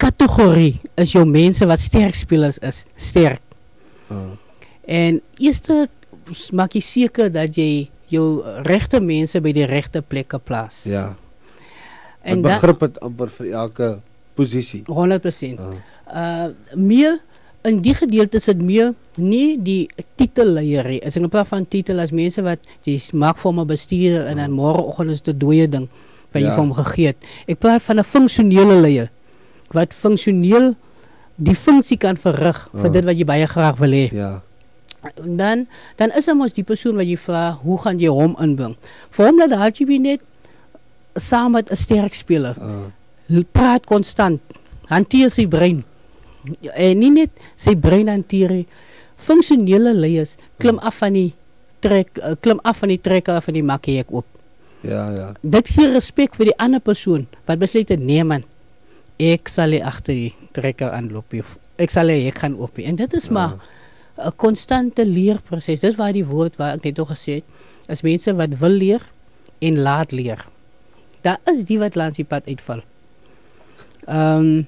[0.00, 2.84] kategorie is jou mense wat sterk spelers is?
[2.96, 3.40] Sterk.
[4.10, 4.16] Uh,
[4.84, 5.86] En eerste
[6.32, 10.82] s- maak jy seker dat jy jou regte mense by die regte plekke plaas.
[10.84, 11.14] ja.
[12.24, 13.88] En begrip het amper vir elke
[14.34, 14.82] posisie.
[14.86, 15.60] 100%.
[15.60, 15.74] Uh,
[16.14, 17.18] Uh meer
[17.64, 21.00] in die gedeelte is dit meer nie die titelleier nie.
[21.06, 24.36] As ek nou praat van titel as mense wat jy maak vir 'n bestuurder en
[24.36, 25.88] dan môreoggend is dit 'n dooie ding
[26.32, 26.54] wat jy Ja.
[26.54, 27.16] vir hom gegee het.
[27.48, 29.10] Ek praat van 'n funksionele leier
[29.72, 30.74] wat funksioneel
[31.36, 32.92] die funksie kan verrig vir Ah.
[32.92, 34.12] dit wat jy baie graag wil hê.
[34.12, 34.42] ja.
[35.24, 35.66] Dan
[35.96, 38.76] dan is hom ons die persoon wat jy vra, hoe gaan jy hom inbring?
[39.10, 40.20] Vir hom laat Haji net
[41.16, 42.90] saam met 'n sterk speler Uh,
[43.52, 44.40] praat konstant.
[44.90, 45.82] Hanteer sy brein.
[46.74, 48.66] En nie net sy brein hanteer nie.
[49.16, 51.30] Funksionele leiers klim af van die
[51.84, 54.26] trek uh, klim af van die trekker van die makkie op.
[54.82, 55.32] ja, ja.
[55.40, 58.44] Dit gee respek vir die ander persoon wat besluit het nee man.
[59.20, 61.32] Ek sal nie agter die trekker aanloop
[61.78, 62.78] Ek sal nie ek gaan op.
[62.78, 63.56] En dit is maar
[64.18, 65.80] 'n konstante leerproses.
[65.80, 67.44] Dis waar die woord waar ek net al gesê het,
[67.88, 69.02] is mense wat wil leer
[69.58, 70.44] en laat leer.
[71.22, 72.82] Daar is die wat langs die pad uitval.
[74.06, 74.62] Ehm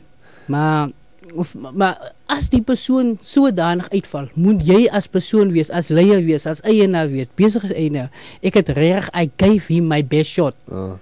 [0.46, 0.88] maar
[1.34, 6.46] of maar as die persoon sodanig uitval, moet jy as persoon wees, as leier wees,
[6.46, 8.10] as eienaar wees, besig as eienaar.
[8.42, 10.54] Ek het reg, I gave him my best shot.
[10.70, 10.94] Uh,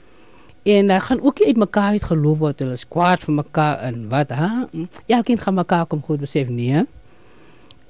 [0.64, 2.58] En dan gaan ook nie uit geloof word.
[2.58, 4.66] Hulle is kwaad vir mekaar en wat, ha?
[4.72, 6.86] Mm, Elkeen gaan mekaar kom goed besef nee.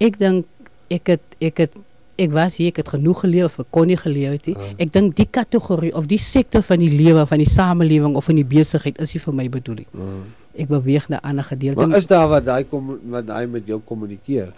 [0.02, 0.46] Ek dink
[0.90, 1.76] ek het ek het
[2.16, 4.55] ek was hier, ek het genoeg geleef of ek kon nie geleef het nie.
[4.59, 4.72] Ja.
[4.87, 8.37] Ek dink die kategorie of die sektor van die lewe van die samelewing of van
[8.40, 9.87] die besigheid is nie vir my bedoel nie.
[9.94, 10.20] uh.
[10.55, 11.83] Ek beweeg na ander gedeelte.
[11.87, 14.53] Maar is daar wat daai kom wat daai met jou kommunikeer?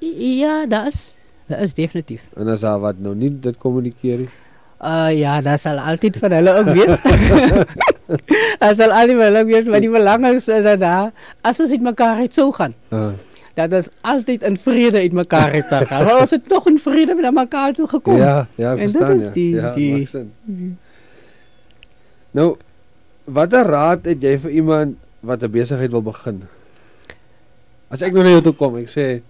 [0.00, 1.14] ja, daar is
[1.46, 2.22] daar is definitief.
[2.36, 4.28] En as daar wat nou nie dit kommunikeer nie?
[4.82, 7.00] Uh ja, dat sal altyd van hulle ook wees.
[8.60, 11.08] Dat sal altyd van hulle wees, maar die belangrikste is dat daar
[11.42, 13.08] as ons uit mekaar uit sou gaan, Uh,
[13.56, 16.04] dat ons altyd in vrede uit mekaar uit sal gaan.
[16.04, 18.16] Maar ons het nog in vrede met mekaar toe gekom.
[18.20, 19.32] ja, ja, ek En dit verstaan is ja.
[19.32, 20.32] die- ja, die- sin.
[22.36, 22.56] Nou,
[23.24, 26.42] watter raad het jy vir iemand wat 'n besigheid wil begin?
[27.88, 29.22] As ek nou na jou toe kom, ek sê,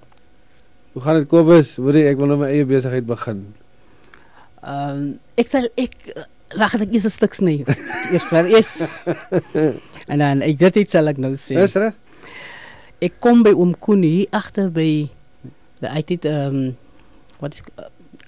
[0.92, 1.76] "Hoe gaan dit Kobus?
[1.76, 3.54] Hoorie, ek wil nou my eie besigheid begin."
[4.64, 5.94] Ehm ek sal ek
[6.56, 7.64] Wag, ek is 'n stuk sny.
[8.12, 9.00] Eers vir is.
[10.10, 11.58] en dan ek dit iets sal ek nou sê.
[11.58, 11.92] Is reg?
[13.04, 14.88] Ek kom by oom Koen hier agter by
[15.82, 16.76] die uit dit ehm um,
[17.37, 17.61] wat is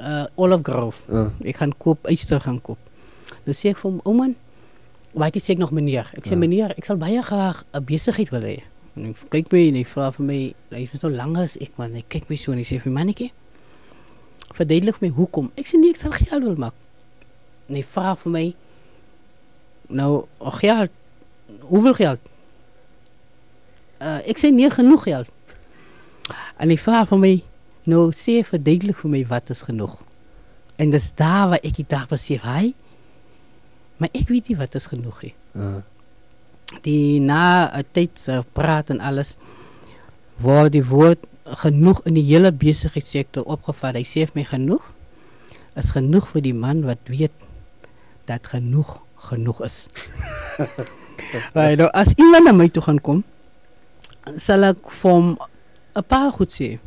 [0.05, 1.01] uh, Olive Grove.
[1.09, 1.31] Ja.
[1.49, 2.79] Ek gaan koop yster gaan koop.
[3.47, 4.29] Dan sê ek vir hom, "Ouma,
[5.17, 6.37] wat sê ek nog meneer?" Ek sê, Ja.
[6.37, 8.63] "Meneer, ek sal baie graag 'n besigheid wil hê."
[8.97, 11.73] En hy kyk my en hy vra vir my, hy is nou langer as ek
[11.79, 11.95] man.
[11.95, 13.33] Hy kyk my so en hy sê vir my, "Mannetjie,
[14.53, 16.75] verduidelik vir my hoekom?" Ek sê, "Nee, ek sal geld wil maak."
[17.69, 18.55] En hy vra vir my,
[19.89, 20.91] "Nou, oh, geld,
[21.61, 22.21] hoeveel geld?"
[23.99, 25.31] Uh, ek sê, "Nee, genoeg geld."
[26.57, 27.43] En hy vra vir my,
[27.85, 29.97] "Nou, sê verduidelik vir my wat is genoeg?"
[30.77, 32.75] En dis daar waar ek die dag besef, hy,
[33.97, 35.35] maar ek weet nie wat is genoeg nie.
[35.55, 35.83] Ja.
[36.83, 39.37] Die na 'n tyd se praat en alles
[40.37, 43.95] word die woord genoeg in die hele besigheidssektor opgevat.
[43.95, 44.85] Hy sê vir my genoeg
[45.79, 47.35] is genoeg vir die man wat weet
[48.29, 48.99] dat genoeg
[49.31, 49.87] genoeg is.
[51.55, 53.23] Weil nou as iemand na my toe gaan kom,
[54.37, 55.39] sal ek vir hom
[55.97, 56.79] 'n paar goed sê.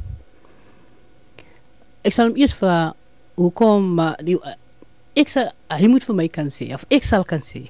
[2.03, 2.93] Ek sal hom eers vra
[3.35, 4.37] hoekom maar die
[5.15, 7.69] ek sal hy moet vir my kan sê of ek sal kan sê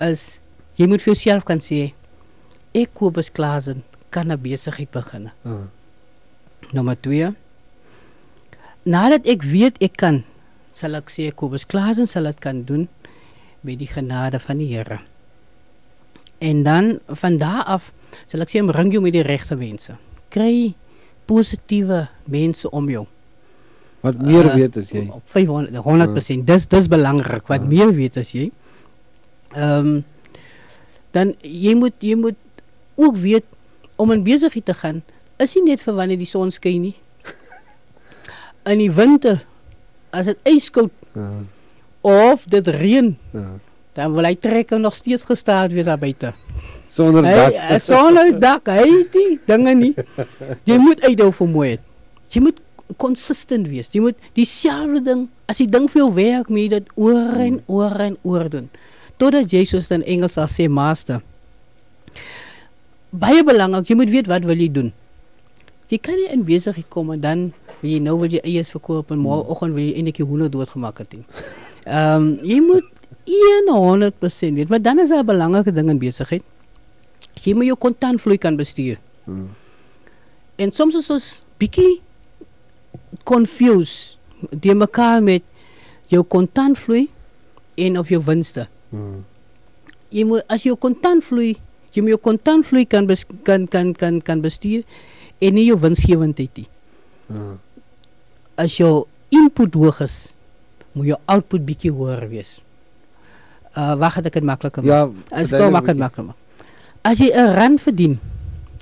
[0.00, 0.38] is
[0.76, 1.92] jy moet vir jouself kan sê
[2.74, 5.30] ek Kobus Klasen kan 'n besigheid begin.
[5.44, 5.68] Ja.
[6.72, 7.34] Nommer 2.
[8.84, 10.24] Nadat ek weet ek kan,
[10.72, 12.88] sal ek sê Kobus Klasen sal dit kan doen
[13.60, 15.00] met die genade van die Here.
[16.38, 17.92] En dan van daar af
[18.26, 19.96] sal ek sê omring jou met die regte mense.
[20.30, 20.74] Kry
[21.26, 23.06] positiewe mense om jou.
[24.00, 25.08] Wat meer Uh, weet as jy.
[25.12, 26.44] Op 500 100%.
[26.48, 27.66] Dis dis belangrik wat Ja.
[27.68, 28.50] meer weet as jy.
[29.54, 30.00] Ehm
[31.12, 32.36] dan jy moet jy moet
[32.94, 33.44] ook weet
[33.96, 35.02] om in besigheid te gaan
[35.38, 36.94] is nie net vir wanneer die son skyn nie.
[38.70, 39.40] In die winter
[40.12, 41.30] as dit yskoud Ja.
[42.00, 43.58] of dit reën, Ja.
[43.94, 46.32] dan wil hy trekker nog steeds gestaan wees daar buite.
[46.90, 47.58] Sonder Hy dak.
[47.76, 49.92] is sonder dak, het die dinge nie.
[50.66, 51.80] Jy moet uithou vir mooiheid.
[52.34, 52.58] Jy moet
[52.98, 53.92] consistent wees.
[53.94, 57.60] Jy moet dieselfde ding, as die ding vir jou werk, moet jy dit oor en
[57.70, 58.66] oor en oor doen.
[59.22, 61.20] Totdat jy soos in Engels sal sê master.
[63.10, 64.90] Baie belangrik, jy moet weet wat wil jy doen.
[65.90, 67.40] Jy kan nie in besigheid kom en dan
[67.80, 70.98] wil jy nou wil jy eiers verkoop en môreoggend wil jy eintlik die hoender doodgemaak
[71.02, 71.16] het.
[71.86, 72.86] Ehm jy moet
[73.30, 76.42] 100% weet, maar dan is daar 'n belangrike ding in besigheid.
[77.44, 78.98] Jy moet jou kontantvloei kan bestuur.
[79.24, 79.48] Hmm.
[80.60, 81.28] En soms is ons
[81.60, 82.00] bietjie
[83.28, 84.16] confused
[84.50, 85.44] die mekaar met
[86.12, 87.06] jou kontantvloei
[87.80, 88.66] en of jou winste.
[88.90, 89.22] Hmm.
[90.10, 91.54] Jy moet as jou kontantvloei,
[91.94, 94.82] jy moet jou kontantvloei kan bes, kan kan kan kan bestuur
[95.40, 96.68] en nie jou winsgewendheid nie.
[97.30, 97.54] Ja.
[98.60, 100.34] As jou input hoog is,
[100.92, 102.58] moet jou output bietjie hoër wees.
[103.78, 104.90] Uh wag het ek dit makliker maak.
[104.90, 105.72] Ja, As ek bietjie.
[105.76, 106.39] maklik maak.
[107.02, 108.18] As jy 'n rand verdien,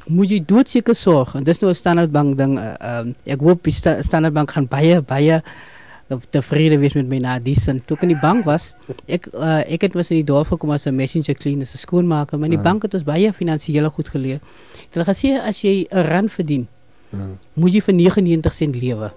[0.09, 2.59] moet jy doodseker sorg en dis nou 'n standaard bank ding.
[2.59, 5.43] Uh, um, ek hoop die sta standaard bank gaan baie baie
[6.33, 7.83] tevrede wees met my na die sin.
[7.85, 8.75] Toe ek in die bank was,
[9.07, 11.79] ek uh, ek het was in die dorp gekom as 'n messenger cleaner, as 'n
[11.79, 12.65] skoonmaker, maar in die Ja.
[12.65, 14.41] bank het ons baie finansiële goed geleer.
[14.91, 16.67] Hulle het gesê as jy 'n rand verdien,
[17.13, 17.19] Ja.
[17.55, 19.13] moet jy vir 99 sent lewe.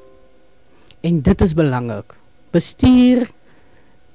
[1.02, 2.14] En dit is belangrik.
[2.52, 3.30] Bestuur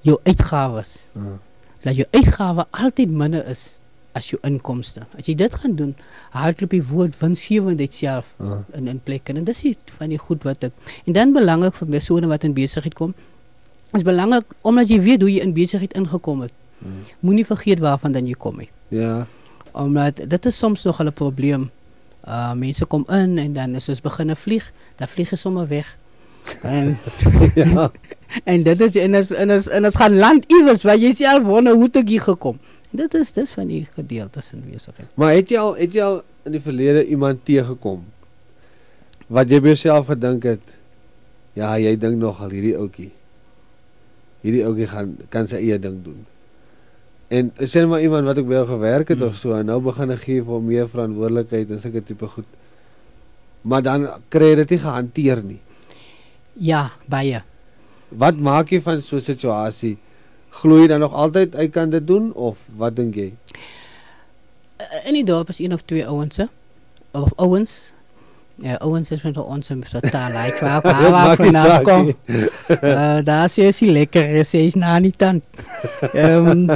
[0.02, 1.38] jou uitgawes Ja.
[1.82, 3.78] dat jou uitgawe altyd minder is
[4.16, 5.04] as jou inkomste.
[5.18, 5.92] As jy dit gaan doen,
[6.34, 8.62] hardloop die woord winsgewendheid self Ja.
[8.78, 10.72] in in plek en dis iets van die goed wat ek
[11.06, 13.14] en dan belangrik vir persone wat in besigheid kom.
[13.92, 16.52] Is belangrik omdat jy weet hoe jy in besigheid ingekom het.
[16.78, 17.04] Hmm.
[17.20, 18.70] Moenie vergeet waarvan dan jy kom nie.
[18.88, 19.26] Ja.
[19.72, 21.70] Omdat dit is soms nog 'n probleem.
[22.26, 25.96] Uh mense kom in en dan is ons begine vlieg, dan vlieg jy sommer weg.
[26.62, 26.98] En
[27.54, 27.90] ja.
[28.52, 31.44] en dit is en is en is en is gaan land iewers waar jy self
[31.44, 32.58] wonder hoe het ek hier gekom.
[32.96, 35.08] Dit is dis van die gedeeltes in besigheid.
[35.20, 38.04] Maar het jy al het jy al in die verlede iemand teëgekom
[39.36, 40.74] wat jy by jouself gedink het
[41.58, 43.10] ja, jy dink nog al hierdie ouetjie.
[44.44, 46.20] Hierdie ouetjie gaan kan sy eie ding doen.
[47.32, 49.28] En sê maar iemand wat ek by jou gewerk het Hmm.
[49.32, 52.46] of so en nou begin ek gee vir meer verantwoordelikheid en sulke tipe goed.
[53.66, 55.60] Maar dan kry jy dit nie gehanteer nie.
[56.54, 57.42] Ja, baie.
[58.10, 59.96] Wat maak jy van so 'n situasie?
[60.56, 63.32] Glo jy dan nog altyd hy kan dit doen of wat dink jy?
[64.80, 66.44] Uh, In die dorp is een of twee ouens, hè?
[67.16, 67.92] of ouens.
[68.60, 70.32] Ja, ouens is met ons in so taal.
[70.32, 72.04] Hy kwam Dit waar maak nie vandaan saak kom.
[72.06, 72.16] nie.
[72.72, 75.44] Uh, daar sê hy lekker, sê hy's na nie tand.
[76.12, 76.70] Ehm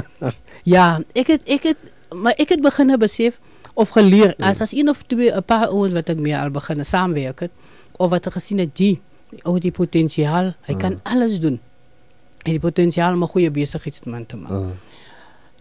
[0.69, 3.39] ja, ek het ek het maar ek het begine besef
[3.75, 4.51] of geleer Ja.
[4.53, 7.53] as as een of twee 'n paar ouens wat ek mee al begine saamwerk het
[7.97, 9.01] of wat ek gesien het die
[9.45, 10.79] ou die potensiaal, hy Ja.
[10.79, 11.61] kan alles doen.
[12.45, 14.51] En die potensiaal om 'n goeie besigheidsman te maak.
[14.51, 14.67] Uh,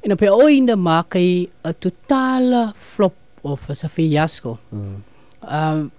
[0.02, 4.58] En op die einde maak hy 'n totale flop of 'n fiasco.
[4.72, 5.92] Ehm um,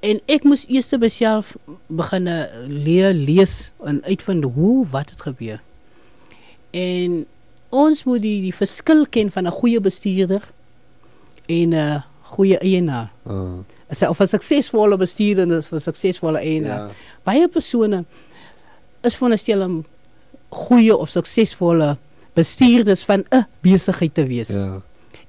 [0.00, 1.56] en ek moes eers by myself
[1.88, 2.28] begin
[2.68, 5.60] leer lees en uitvind hoe wat het gebeur.
[6.70, 7.26] En
[7.68, 10.42] ons moet die, die verskil ken van 'n goeie bestuurder
[11.46, 13.12] en 'n goeie eienaar.
[13.26, 13.58] uh,
[13.90, 16.78] As 'n of 'n suksesvolle bestuurder en 'n suksesvolle eienaar.
[16.78, 16.90] ja.
[17.24, 18.04] Baie persone
[19.02, 19.84] is veronderstel om
[20.50, 21.96] goeie of suksesvolle
[22.34, 24.48] bestuurders van 'n besigheid te wees.
[24.48, 24.82] Ja.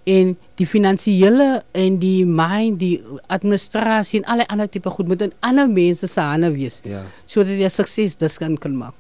[0.04, 5.34] En die finansiële en die mind, die administrasie en alle ander tipe goed moet in
[5.40, 7.04] ander mense se hande wees Ja.
[7.26, 8.94] sodat jy sukses dis kan kan maak.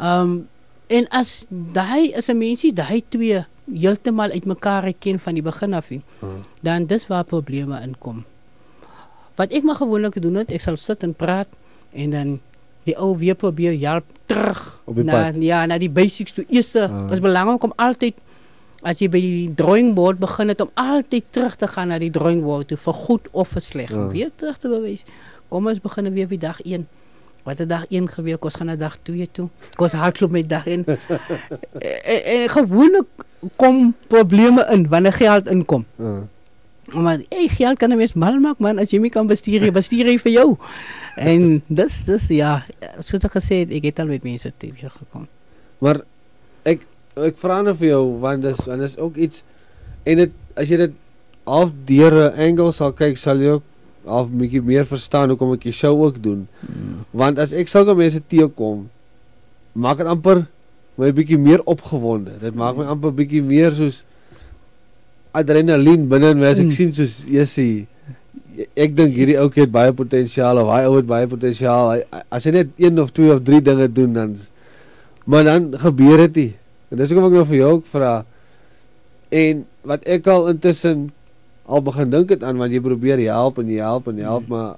[0.00, 0.48] Um
[0.88, 5.90] en as daai is 'n mensie daai twee heeltemal uitmekaar ken van die begin af,
[5.90, 6.28] nie, Uh,
[6.62, 8.24] dan dis waar probleme inkom.
[9.36, 11.46] Wat ek maar gewoonlik doen het, ek sal sit en praat
[11.92, 12.40] en dan
[12.90, 15.38] die ou weer probeer help terug Op die na pad.
[15.42, 16.44] ja, na die basics toe.
[16.50, 17.06] Eers Ah.
[17.14, 18.14] is belangrik om altyd
[18.82, 22.10] as jy by die drawing board begin het om altyd terug te gaan na die
[22.10, 23.90] drawing board toe vir goed of vir sleg.
[23.92, 24.06] Ja.
[24.12, 25.04] Weer terug te bewys.
[25.50, 26.86] Kom ons begin weer by dag 1.
[27.44, 28.36] Wat het dag 1 gebeur?
[28.40, 29.48] Ons gaan na dag 2 toe.
[29.80, 30.84] Ons hardloop met dag 1.
[32.06, 33.08] en, en gewoonlik
[33.56, 35.84] kom probleme in wanneer geld inkom.
[36.00, 36.20] uh,
[36.94, 39.70] Maar hey, geld kan 'n mens mal maak man as jy nie kan bestuur nie,
[39.70, 40.56] bestuur hy vir jou.
[41.16, 42.64] En dis dis ja,
[43.04, 45.26] soos ek gesê het, ek het al met mense te weer gekom.
[45.80, 46.00] maar
[46.64, 46.80] ek
[47.16, 49.42] ek vra nou vir jou want dis want dis ook iets
[50.04, 50.92] en dit as jy dit
[51.46, 53.62] half deur 'n angle sal kyk sal jy ook
[54.04, 56.48] half 'n bietjie meer verstaan hoekom ek die show ook doen.
[57.10, 58.88] Want as ek sulke mense teekom,
[59.72, 60.46] maak dit amper
[60.96, 62.38] my bietjie meer opgewonde.
[62.40, 64.04] Dit maak my amper bietjie meer soos
[65.32, 66.72] adrenalien binne in my as ek Mm.
[66.72, 67.86] sien soos Jessie
[68.76, 71.90] ek dink hierdie ou het baie potensiaal of hy ou het baie potensiaal.
[71.96, 74.36] Hy- As hy net een of twee of drie dinge doen dan
[75.26, 76.54] maar dan gebeur dit nie.
[76.90, 78.24] En dis hoekom ek nou vir jou ook vra.
[79.30, 81.10] En wat ek al intussen
[81.66, 84.42] al begin dink het aan want jy probeer help en jy help en jy help
[84.48, 84.48] Mm.
[84.56, 84.76] maar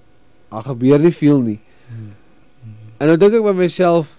[0.51, 1.59] daar gebeur nie veel nie.
[3.01, 4.19] En nou dink ek by myself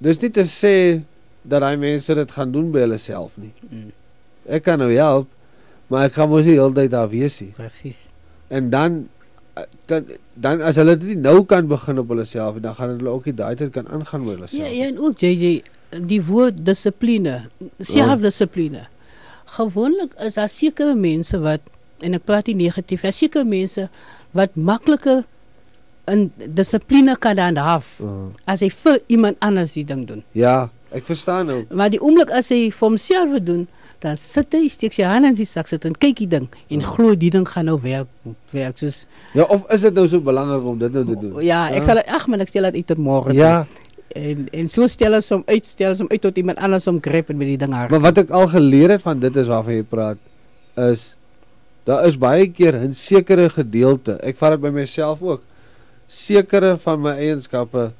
[0.00, 1.02] Dis nie te sê
[1.42, 3.50] dat daai mense dit gaan doen by hulle self nie.
[3.68, 3.88] Mm.
[4.48, 5.28] Ek kan nou help,
[5.92, 7.52] maar ek gaan mos nie heeltyd daar wees nie.
[7.56, 8.08] Presies.
[8.48, 9.06] En dan
[9.90, 10.06] kan
[10.38, 13.34] dan as hulle dit nou kan begin op hulle self, dan gaan hulle ook nie
[13.34, 14.60] daai tyd kan aangaan met hulle self.
[14.62, 15.62] Ja, ja, en ook JJ,
[16.06, 17.48] die woord dissipline,
[17.80, 18.86] selfdissipline.
[19.58, 21.60] Gewoonlik is daar sekere mense wat
[22.04, 23.88] en ek praat nie negatief, daar sekere mense
[24.36, 25.24] wat makliker
[26.08, 30.22] in dissipline kan handhaaf Uh, as hy vir iemand anders die ding doen.
[30.32, 31.58] ja, ek verstaan nou.
[31.74, 33.66] Maar die oomblik as hy vir homself doen,
[34.00, 36.82] dan sit hy, steek sy hand in sy sak sit en kyk die ding en
[36.82, 38.06] glo die ding gaan nou werk
[38.52, 41.42] werk soos Ja, of is dit nou so belangrik om dit nou te doen?
[41.42, 43.34] ja, ek sal ag man ek stel dit uit tot môre.
[43.34, 43.66] Ja,
[44.16, 46.96] En en so stel ons hom uit, stel ons hom uit tot iemand anders hom
[47.00, 47.90] gryp en met die ding haar.
[47.90, 50.18] maar wat ek al geleer het van dit is waarvan jy praat
[50.76, 51.14] is
[51.84, 54.16] daar is baie keer 'n sekere gedeelte.
[54.22, 55.42] Ek vat dit by myself ook.
[56.08, 57.92] Sekere van my eienskappe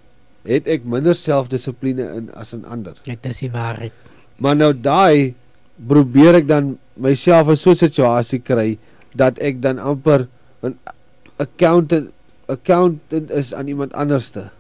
[0.49, 2.95] het ek minder selfdissipline in as in ander.
[3.05, 3.93] Dit is die waarheid.
[4.39, 5.35] Maar nou daai
[5.87, 8.79] probeer ek dan myself in so 'n situasie kry
[9.15, 10.27] dat ek dan amper
[10.63, 10.75] 'n
[11.39, 12.11] accountant
[12.49, 14.51] accountant is aan iemand anderste.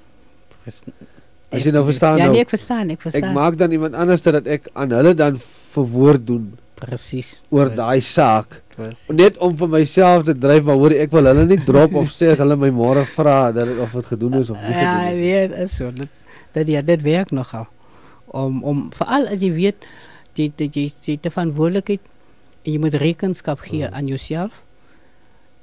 [1.50, 2.32] As jy nou verstaan Ja, nou.
[2.36, 3.30] nee, ek verstaan, ek verstaan.
[3.30, 5.38] Ek maak dan iemand anderste dat ek aan hulle dan
[5.72, 9.08] verwoord doen presies oor daai saak Presies.
[9.10, 12.28] net om vir myself te dryf maar hoor ek wil hulle nie drop of sê
[12.30, 15.10] as hulle my môre vra dat dit of dit gedoen is of nie Ja, gedoen
[15.10, 15.18] is.
[15.18, 15.90] nee, dit is so.
[15.90, 16.08] Dit
[16.52, 17.66] dit ja, dit werk nogal.
[18.26, 19.76] Om om veral as jy weet
[20.38, 22.00] jy jy jy jy te verantwoordelikheid
[22.64, 23.94] en jy moet rekenskap gee Mm.
[23.94, 24.62] aan jouself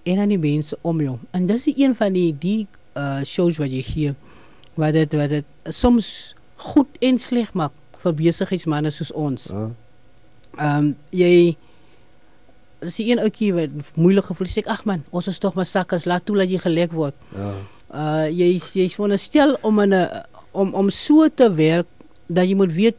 [0.06, 1.18] en aan die mense om jou.
[1.32, 4.14] En dis die een van die die uh shows wat jy gee
[4.76, 7.72] wat dit wat dit soms goed en sleg maak
[8.04, 9.48] vir besigheidsmense soos ons.
[9.52, 9.70] Ja.
[10.58, 11.56] Ehm um, jy
[12.86, 15.66] dis die een ouetjie wat moeilik gevoel sê ek ag man, ons is tog maar
[15.66, 17.16] sakkes, laat toe dat jy gelek word.
[17.36, 17.52] Ja.
[17.96, 20.08] Uh jy jy's veronderstel om in 'n
[20.52, 21.88] om om so te werk
[22.28, 22.96] dat jy moet weet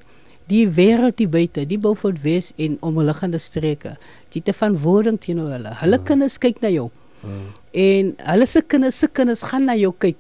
[0.49, 3.97] die wêreld die buite, die Beaufort Wes en omliggende streke.
[4.33, 5.73] Jy te verantwoording teenoor hulle.
[5.81, 6.03] Hulle Ja.
[6.05, 6.91] kinders kyk na jou
[7.23, 7.29] Ja.
[7.73, 10.17] en hulle se kinders se kinders gaan na jou kyk.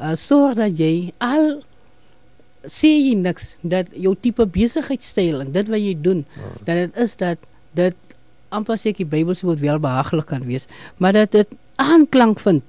[0.00, 1.62] Uh sorg dat jy al
[2.62, 6.24] sê jy niks dat jou tipe besigheidstyl en dit wat jy doen
[6.64, 7.38] dat dit is dat
[7.74, 7.96] dit
[8.50, 10.66] amper sê ek die Bybel moet wel behaaglik kan wees,
[10.98, 12.62] maar dat dit aanklank vind.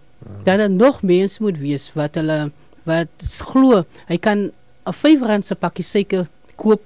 [0.43, 2.51] Dat dit nog mense moet wees wat hulle
[2.86, 3.07] wat
[3.51, 4.51] glo hy kan 'n
[4.91, 6.28] R5 se pakkie suiker
[6.60, 6.82] koop.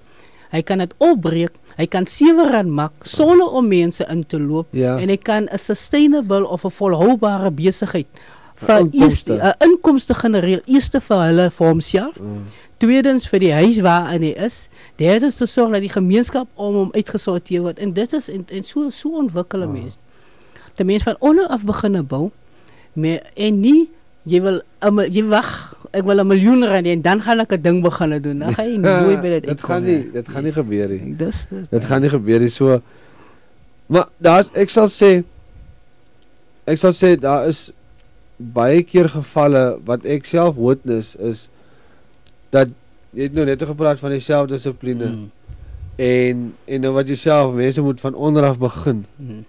[0.53, 1.51] Hy kan dit opbreek.
[1.77, 4.97] Hy kan R7 maak sonder om mense in te loop Ja.
[5.01, 8.05] en hy kan 'n sustainable of 'n volhoubare besigheid
[8.55, 9.33] vir Inkomste.
[9.33, 12.19] eerste 'n inkomste genereer eerste vir hulle vir homself.
[12.19, 12.43] Mm.
[12.77, 14.67] Tweedens vir die huis waarin hy is.
[14.97, 18.63] Derdens te sorg dat die gemeenskap om hom uitgesorteer word en dit is en, en
[18.63, 19.71] so so ontwikkel 'n Ah.
[19.73, 19.97] mens.
[20.75, 22.31] Die mens van onder af begin bou
[22.93, 23.89] maar en nie
[24.25, 24.61] jy wil
[25.09, 25.49] jy wag
[25.93, 28.39] ek wil 'n miljoen rand en dan gaan ek 'n ding begin doen.
[28.39, 31.15] Dan gaan jy nooit by dit dit gaan nie dit gaan nie gebeur nie.
[31.15, 32.81] Dis dis Dit gaan nie gebeur nie so.
[33.87, 35.23] Maar daar's ek sal sê
[36.65, 37.71] ek sal sê daar is
[38.37, 41.47] baie keer gevalle wat ek self witness is
[42.49, 42.69] dat
[43.13, 45.29] jy het nou net gepraat van die selfdissipline mm.
[45.95, 49.05] En en nou wat jy self mense moet van onder af begin.
[49.17, 49.43] mm.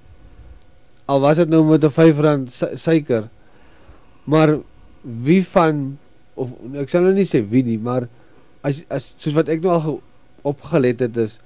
[1.04, 3.28] Al was dit nou met 'n R5 su suiker.
[4.24, 4.58] Maar
[5.02, 5.98] wie van
[6.34, 6.50] of
[6.80, 8.08] ek sal nou nie sê wie nie, maar
[8.64, 10.00] as as soos wat ek nou al ge-
[10.42, 11.38] opgelet het is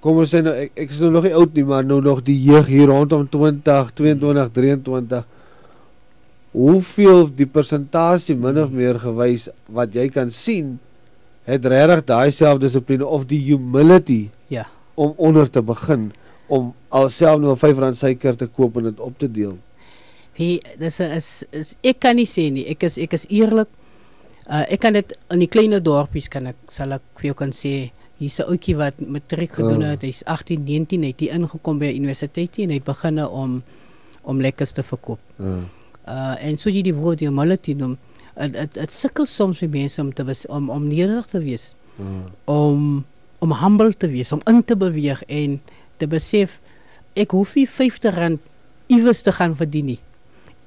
[0.00, 2.22] kom ons sê nou ek, ek is nou nog nie oud nie, maar nou nog
[2.24, 5.24] die jeug hier rondom 20, 22, 23.
[6.54, 10.76] Hoeveel die persentasie min of meer gewys wat jy kan sien
[11.48, 14.66] het regtig daai selfdissipline of die humility Ja.
[14.94, 16.12] om onder te begin
[16.48, 19.56] om alself nou 'n R5 suiker te koop en dit op te deel.
[20.34, 22.64] Hey, dis is, is ek kan nie sê nie.
[22.72, 23.68] Ek is ek is eerlik.
[24.50, 27.52] Uh, ek kan dit in die kleiner dorpies kan ek sal ek vir jou kan
[27.54, 29.90] sê hier's 'n ouetjie wat matriek gedoen Oh.
[29.90, 30.02] het.
[30.02, 33.62] Hy's 18, 19, hy het hier ingekom by 'n universiteit en hy het begin om
[34.24, 35.20] om lekkers te verkoop.
[35.40, 35.62] Uh,
[36.06, 37.96] Uh en so jy die woord humility noem.
[38.36, 41.74] Dit dit dit sukkel soms met mense om te wees, om om nederig te wees,
[42.00, 42.04] uh,
[42.44, 43.04] om
[43.40, 45.60] om humble te wees, om in te beweeg en
[45.98, 46.60] te besef
[47.16, 48.38] ek hoef nie R50
[48.88, 49.98] iewers te gaan verdien nie.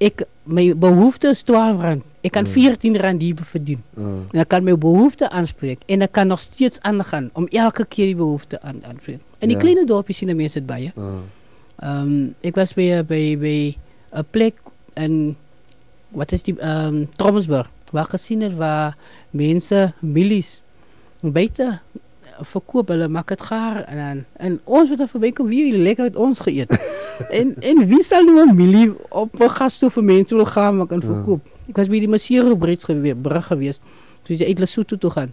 [0.00, 2.02] Ek my behoefte is R12.
[2.22, 2.50] Ek kan Mm.
[2.54, 3.82] R14 hier verdien.
[3.98, 7.84] uh, En ek kan my behoefte aanspreek en ek kan nog steeds aangaan om elke
[7.86, 9.20] keer die behoefte aan aanspreek.
[9.38, 9.62] In die Ja.
[9.62, 10.92] kleine dorpies sien die mense dit baie.
[10.96, 11.04] uh,
[11.82, 13.76] Ehm um, ek was by 'n- by by
[14.18, 14.54] 'n plek
[14.96, 15.36] in
[16.10, 18.96] wat is die ehm um, Tromsburg waar gesien het waar
[19.30, 20.62] mense milies
[21.22, 21.80] buite
[22.42, 26.04] verkoop hulle maak dit gaar en dan en ons wat er verby kom wie lekker
[26.04, 26.70] het ons geëet.
[27.38, 30.90] en en wie sal nou 'n milie op 'n gastoe vir mense wil gaan maak
[30.92, 31.06] en Ja.
[31.06, 31.40] verkoop.
[31.68, 33.80] Ek was by die Masiro Brits gewees, brug gewees.
[34.22, 35.32] Toe jy uit Lesotho toe gaan.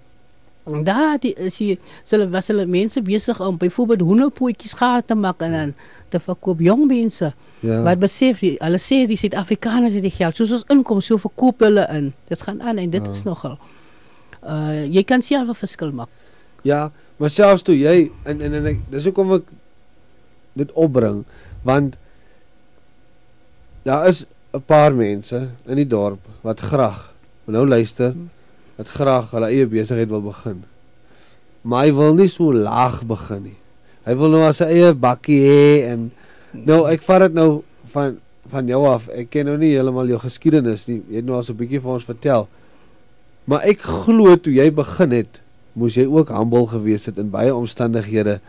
[0.65, 1.77] En daar die is hier
[2.09, 5.73] hulle was hulle mense besig om byvoorbeeld hoenderpootjies gaar te maak en dan
[6.09, 7.33] te verkoop jong mense.
[7.61, 7.81] ja.
[7.83, 11.59] Wat besef die hulle sê die Suid-Afrikaners het die geld soos ons inkom so verkoop
[11.59, 12.13] hulle in.
[12.27, 13.11] Dit gaan aan en dit Ja.
[13.11, 13.57] is nogal.
[14.43, 16.09] Uh jy kan self 'n verskil maak.
[16.65, 16.89] Ja,
[17.21, 19.51] maar selfs toe jy en en, en dis hoekom ek
[20.57, 21.23] dit opbring
[21.67, 21.97] want
[23.85, 27.11] daar is 'n paar mense in die dorp wat graag
[27.45, 28.15] nou luister
[28.75, 30.63] wat graag hulle eie besigheid wil begin.
[31.61, 33.57] Maar hy wil nie so laag begin nie.
[34.05, 36.09] Hy wil nou as sy eie bakkie hê en
[36.51, 37.63] nou ek vat dit nou
[37.93, 38.19] van
[38.51, 39.07] van jou af.
[39.09, 40.99] Ek ken nou nie heeltemal jou geskiedenis nie.
[41.09, 42.47] Jy het nou al so 'n bietjie vir ons vertel.
[43.45, 45.41] Maar ek glo toe jy begin het,
[45.75, 48.39] moes jy ook humble gewees het in baie omstandighede.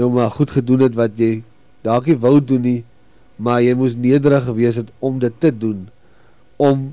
[0.00, 1.42] Nou maar goed gedoen het wat jy
[1.84, 2.80] dalk nie wou doen nie,
[3.36, 5.86] maar jy moes nederig gewees het om dit te doen.
[6.56, 6.92] Om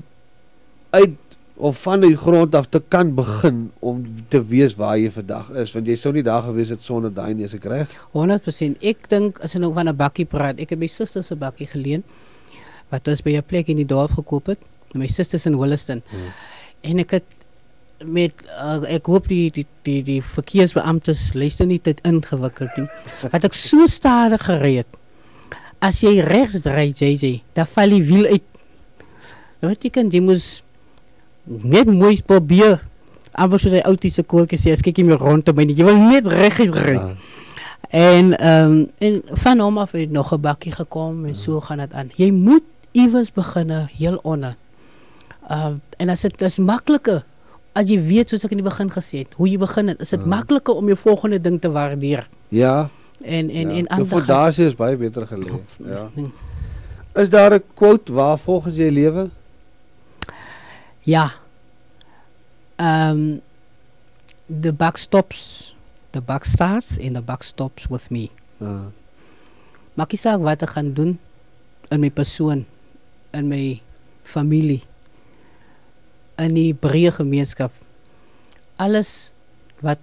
[0.90, 1.16] uit
[1.60, 4.00] of van die grond af te kan begin om
[4.32, 7.34] te weet waar jy vandag is, want jy sou nie daar gewees het sonder daai
[7.36, 7.96] nie, as ek reg.
[8.16, 8.80] 100%.
[8.80, 11.68] Ek dink as jy nou van 'n bakkie praat, ek het my suster se bakkie
[11.68, 12.02] geleen
[12.90, 14.58] wat ons by 'n plek in die dorp gekoop het.
[14.94, 16.02] My susters in Williston.
[16.10, 16.32] Hmm.
[16.80, 17.24] En ek het
[18.06, 22.88] met uh, ek hoop die die die die verkeersbeamptes luister nie dit ingewikkeld nie.
[23.32, 24.98] Wat ek so stadig gery het.
[25.80, 28.46] As jy regs draai JJ, dan val die wiel uit.
[29.60, 30.62] Nou wat jy kan jy moes
[31.44, 32.80] net mooi probeer.
[33.32, 35.76] Amper soos hy outies se koeltjie sê, as kyk jy meer rond te my nie.
[35.78, 36.96] Jy wil net reguit ry.
[36.96, 37.10] Ja.
[37.90, 41.78] En ehm um, en van hom af het nog 'n bakkie gekom en so gaan
[41.78, 42.10] dit aan.
[42.16, 44.56] Jy moet iewers begin heel onder.
[45.48, 47.24] Ehm uh, en as dit is makliker
[47.72, 50.10] as jy weet soos ek in die begin gesê het, hoe jy begin het, is
[50.10, 50.26] dit Ja.
[50.26, 52.88] makliker om jou volgende ding te waardeer Ja.
[53.22, 53.76] en en ja.
[53.76, 54.06] en Die aan gaan.
[54.06, 55.50] fondasie is baie beter gelê.
[55.84, 56.08] Ja.
[57.14, 59.30] Is daar 'n quote waar volgens jy lewe?
[61.00, 61.32] Ja.
[62.76, 63.40] Ehm um,
[64.60, 65.74] the buck stops,
[66.10, 68.28] the buck starts and the buck stops with me.
[68.58, 68.90] Ja.
[69.94, 71.18] Maak nie saak wat ek gaan doen
[71.90, 72.64] in my persoon,
[73.32, 73.80] in my
[74.22, 74.82] familie,
[76.40, 77.72] in die breë gemeenskap.
[78.80, 79.32] Alles
[79.84, 79.98] wat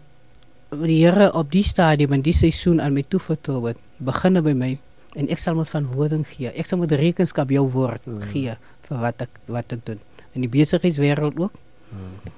[0.71, 4.71] die Here op die stadium en die seisoen aan my toevertrou het, begin by my
[5.17, 6.51] en ek sal moet verantwoording gee.
[6.53, 8.25] Ek sal moet rekenskap jou woord Ja.
[8.33, 8.55] gee
[8.87, 9.99] vir wat ek wat ek doen.
[10.35, 11.53] In die besigheidswêreld ook.
[11.91, 12.31] Ja.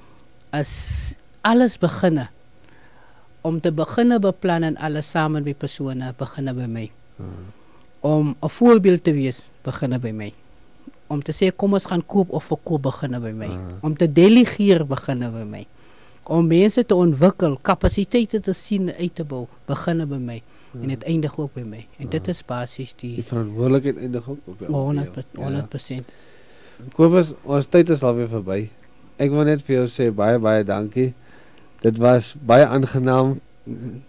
[0.61, 2.29] As alles beginne
[3.41, 7.25] om te beginne beplan en alles saam met persone beginne by my Ja.
[8.01, 10.33] om 'n voorbeeld te wees beginne by my.
[11.09, 13.49] Om te sê kom ons gaan koop of verkoop beginne by my.
[13.81, 15.63] Om te delegeer beginne by my.
[16.29, 20.35] Om mense te ontwikkel, kapasiteite te sien uit te bou beginne by my
[20.77, 21.79] en dit eindig ook by my.
[21.97, 24.69] En dit is basies Die die verantwoordelikheid eindig ook op jou.
[24.71, 25.47] 100 Ja.
[25.49, 26.05] 100%.
[26.95, 28.69] Kobus, ons tyd is alweer verby.
[29.19, 31.09] Ek wil net vir jou sê baie baie dankie.
[31.81, 33.39] Dit was baie aangenaam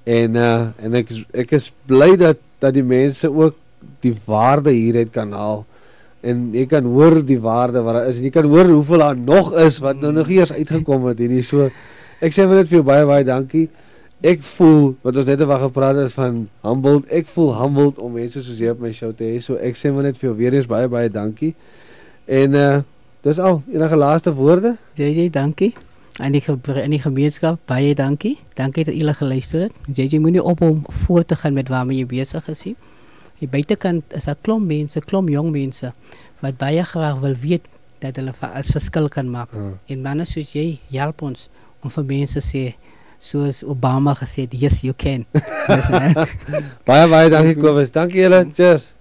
[0.04, 3.56] en uh en ek is- ek is bly dat dat die mense ook
[4.04, 5.64] die waarde hieruit kan haal.
[6.20, 9.16] En jy kan hoor die waarde wat daar is en jy kan hoor hoeveel daar
[9.16, 11.70] nog is wat nou nog nie eers uitgekom het hierdie so.
[12.20, 13.68] Ek sê vir net vir jou baie baie dankie.
[14.20, 17.06] Ek voel wat ons net oor gepraat het van humbled.
[17.08, 19.38] Ek voel humbled om mense soos jy op my show te hê.
[19.40, 21.54] So ek sê maar net vir jou weer eens baie baie dankie.
[22.28, 22.72] En uh
[23.20, 24.76] dis al enige laaste woorde?
[24.96, 25.74] JJ, dankie.
[26.20, 28.38] En die en die gemeenskap baie dankie.
[28.56, 29.72] Dankie dat julle geluister het.
[29.88, 32.76] JJ moenie op om voort te gaan met waarmee jy besig is nie.
[33.40, 35.92] Hier buitekant is daar klomp mense, klomp jong mense
[36.44, 37.66] wat baie graag wil weet
[38.00, 39.48] dat hulle 'n verskil kan maak.
[39.52, 39.72] Ja.
[39.86, 41.48] En manne soos jy help ons
[41.82, 42.74] om vir mense sê
[43.18, 45.26] soos Obama gesê het, yes you can.
[46.88, 47.90] Baie baie dankie Kobus.
[47.90, 48.46] Dankie julle.
[48.52, 48.92] Cheers.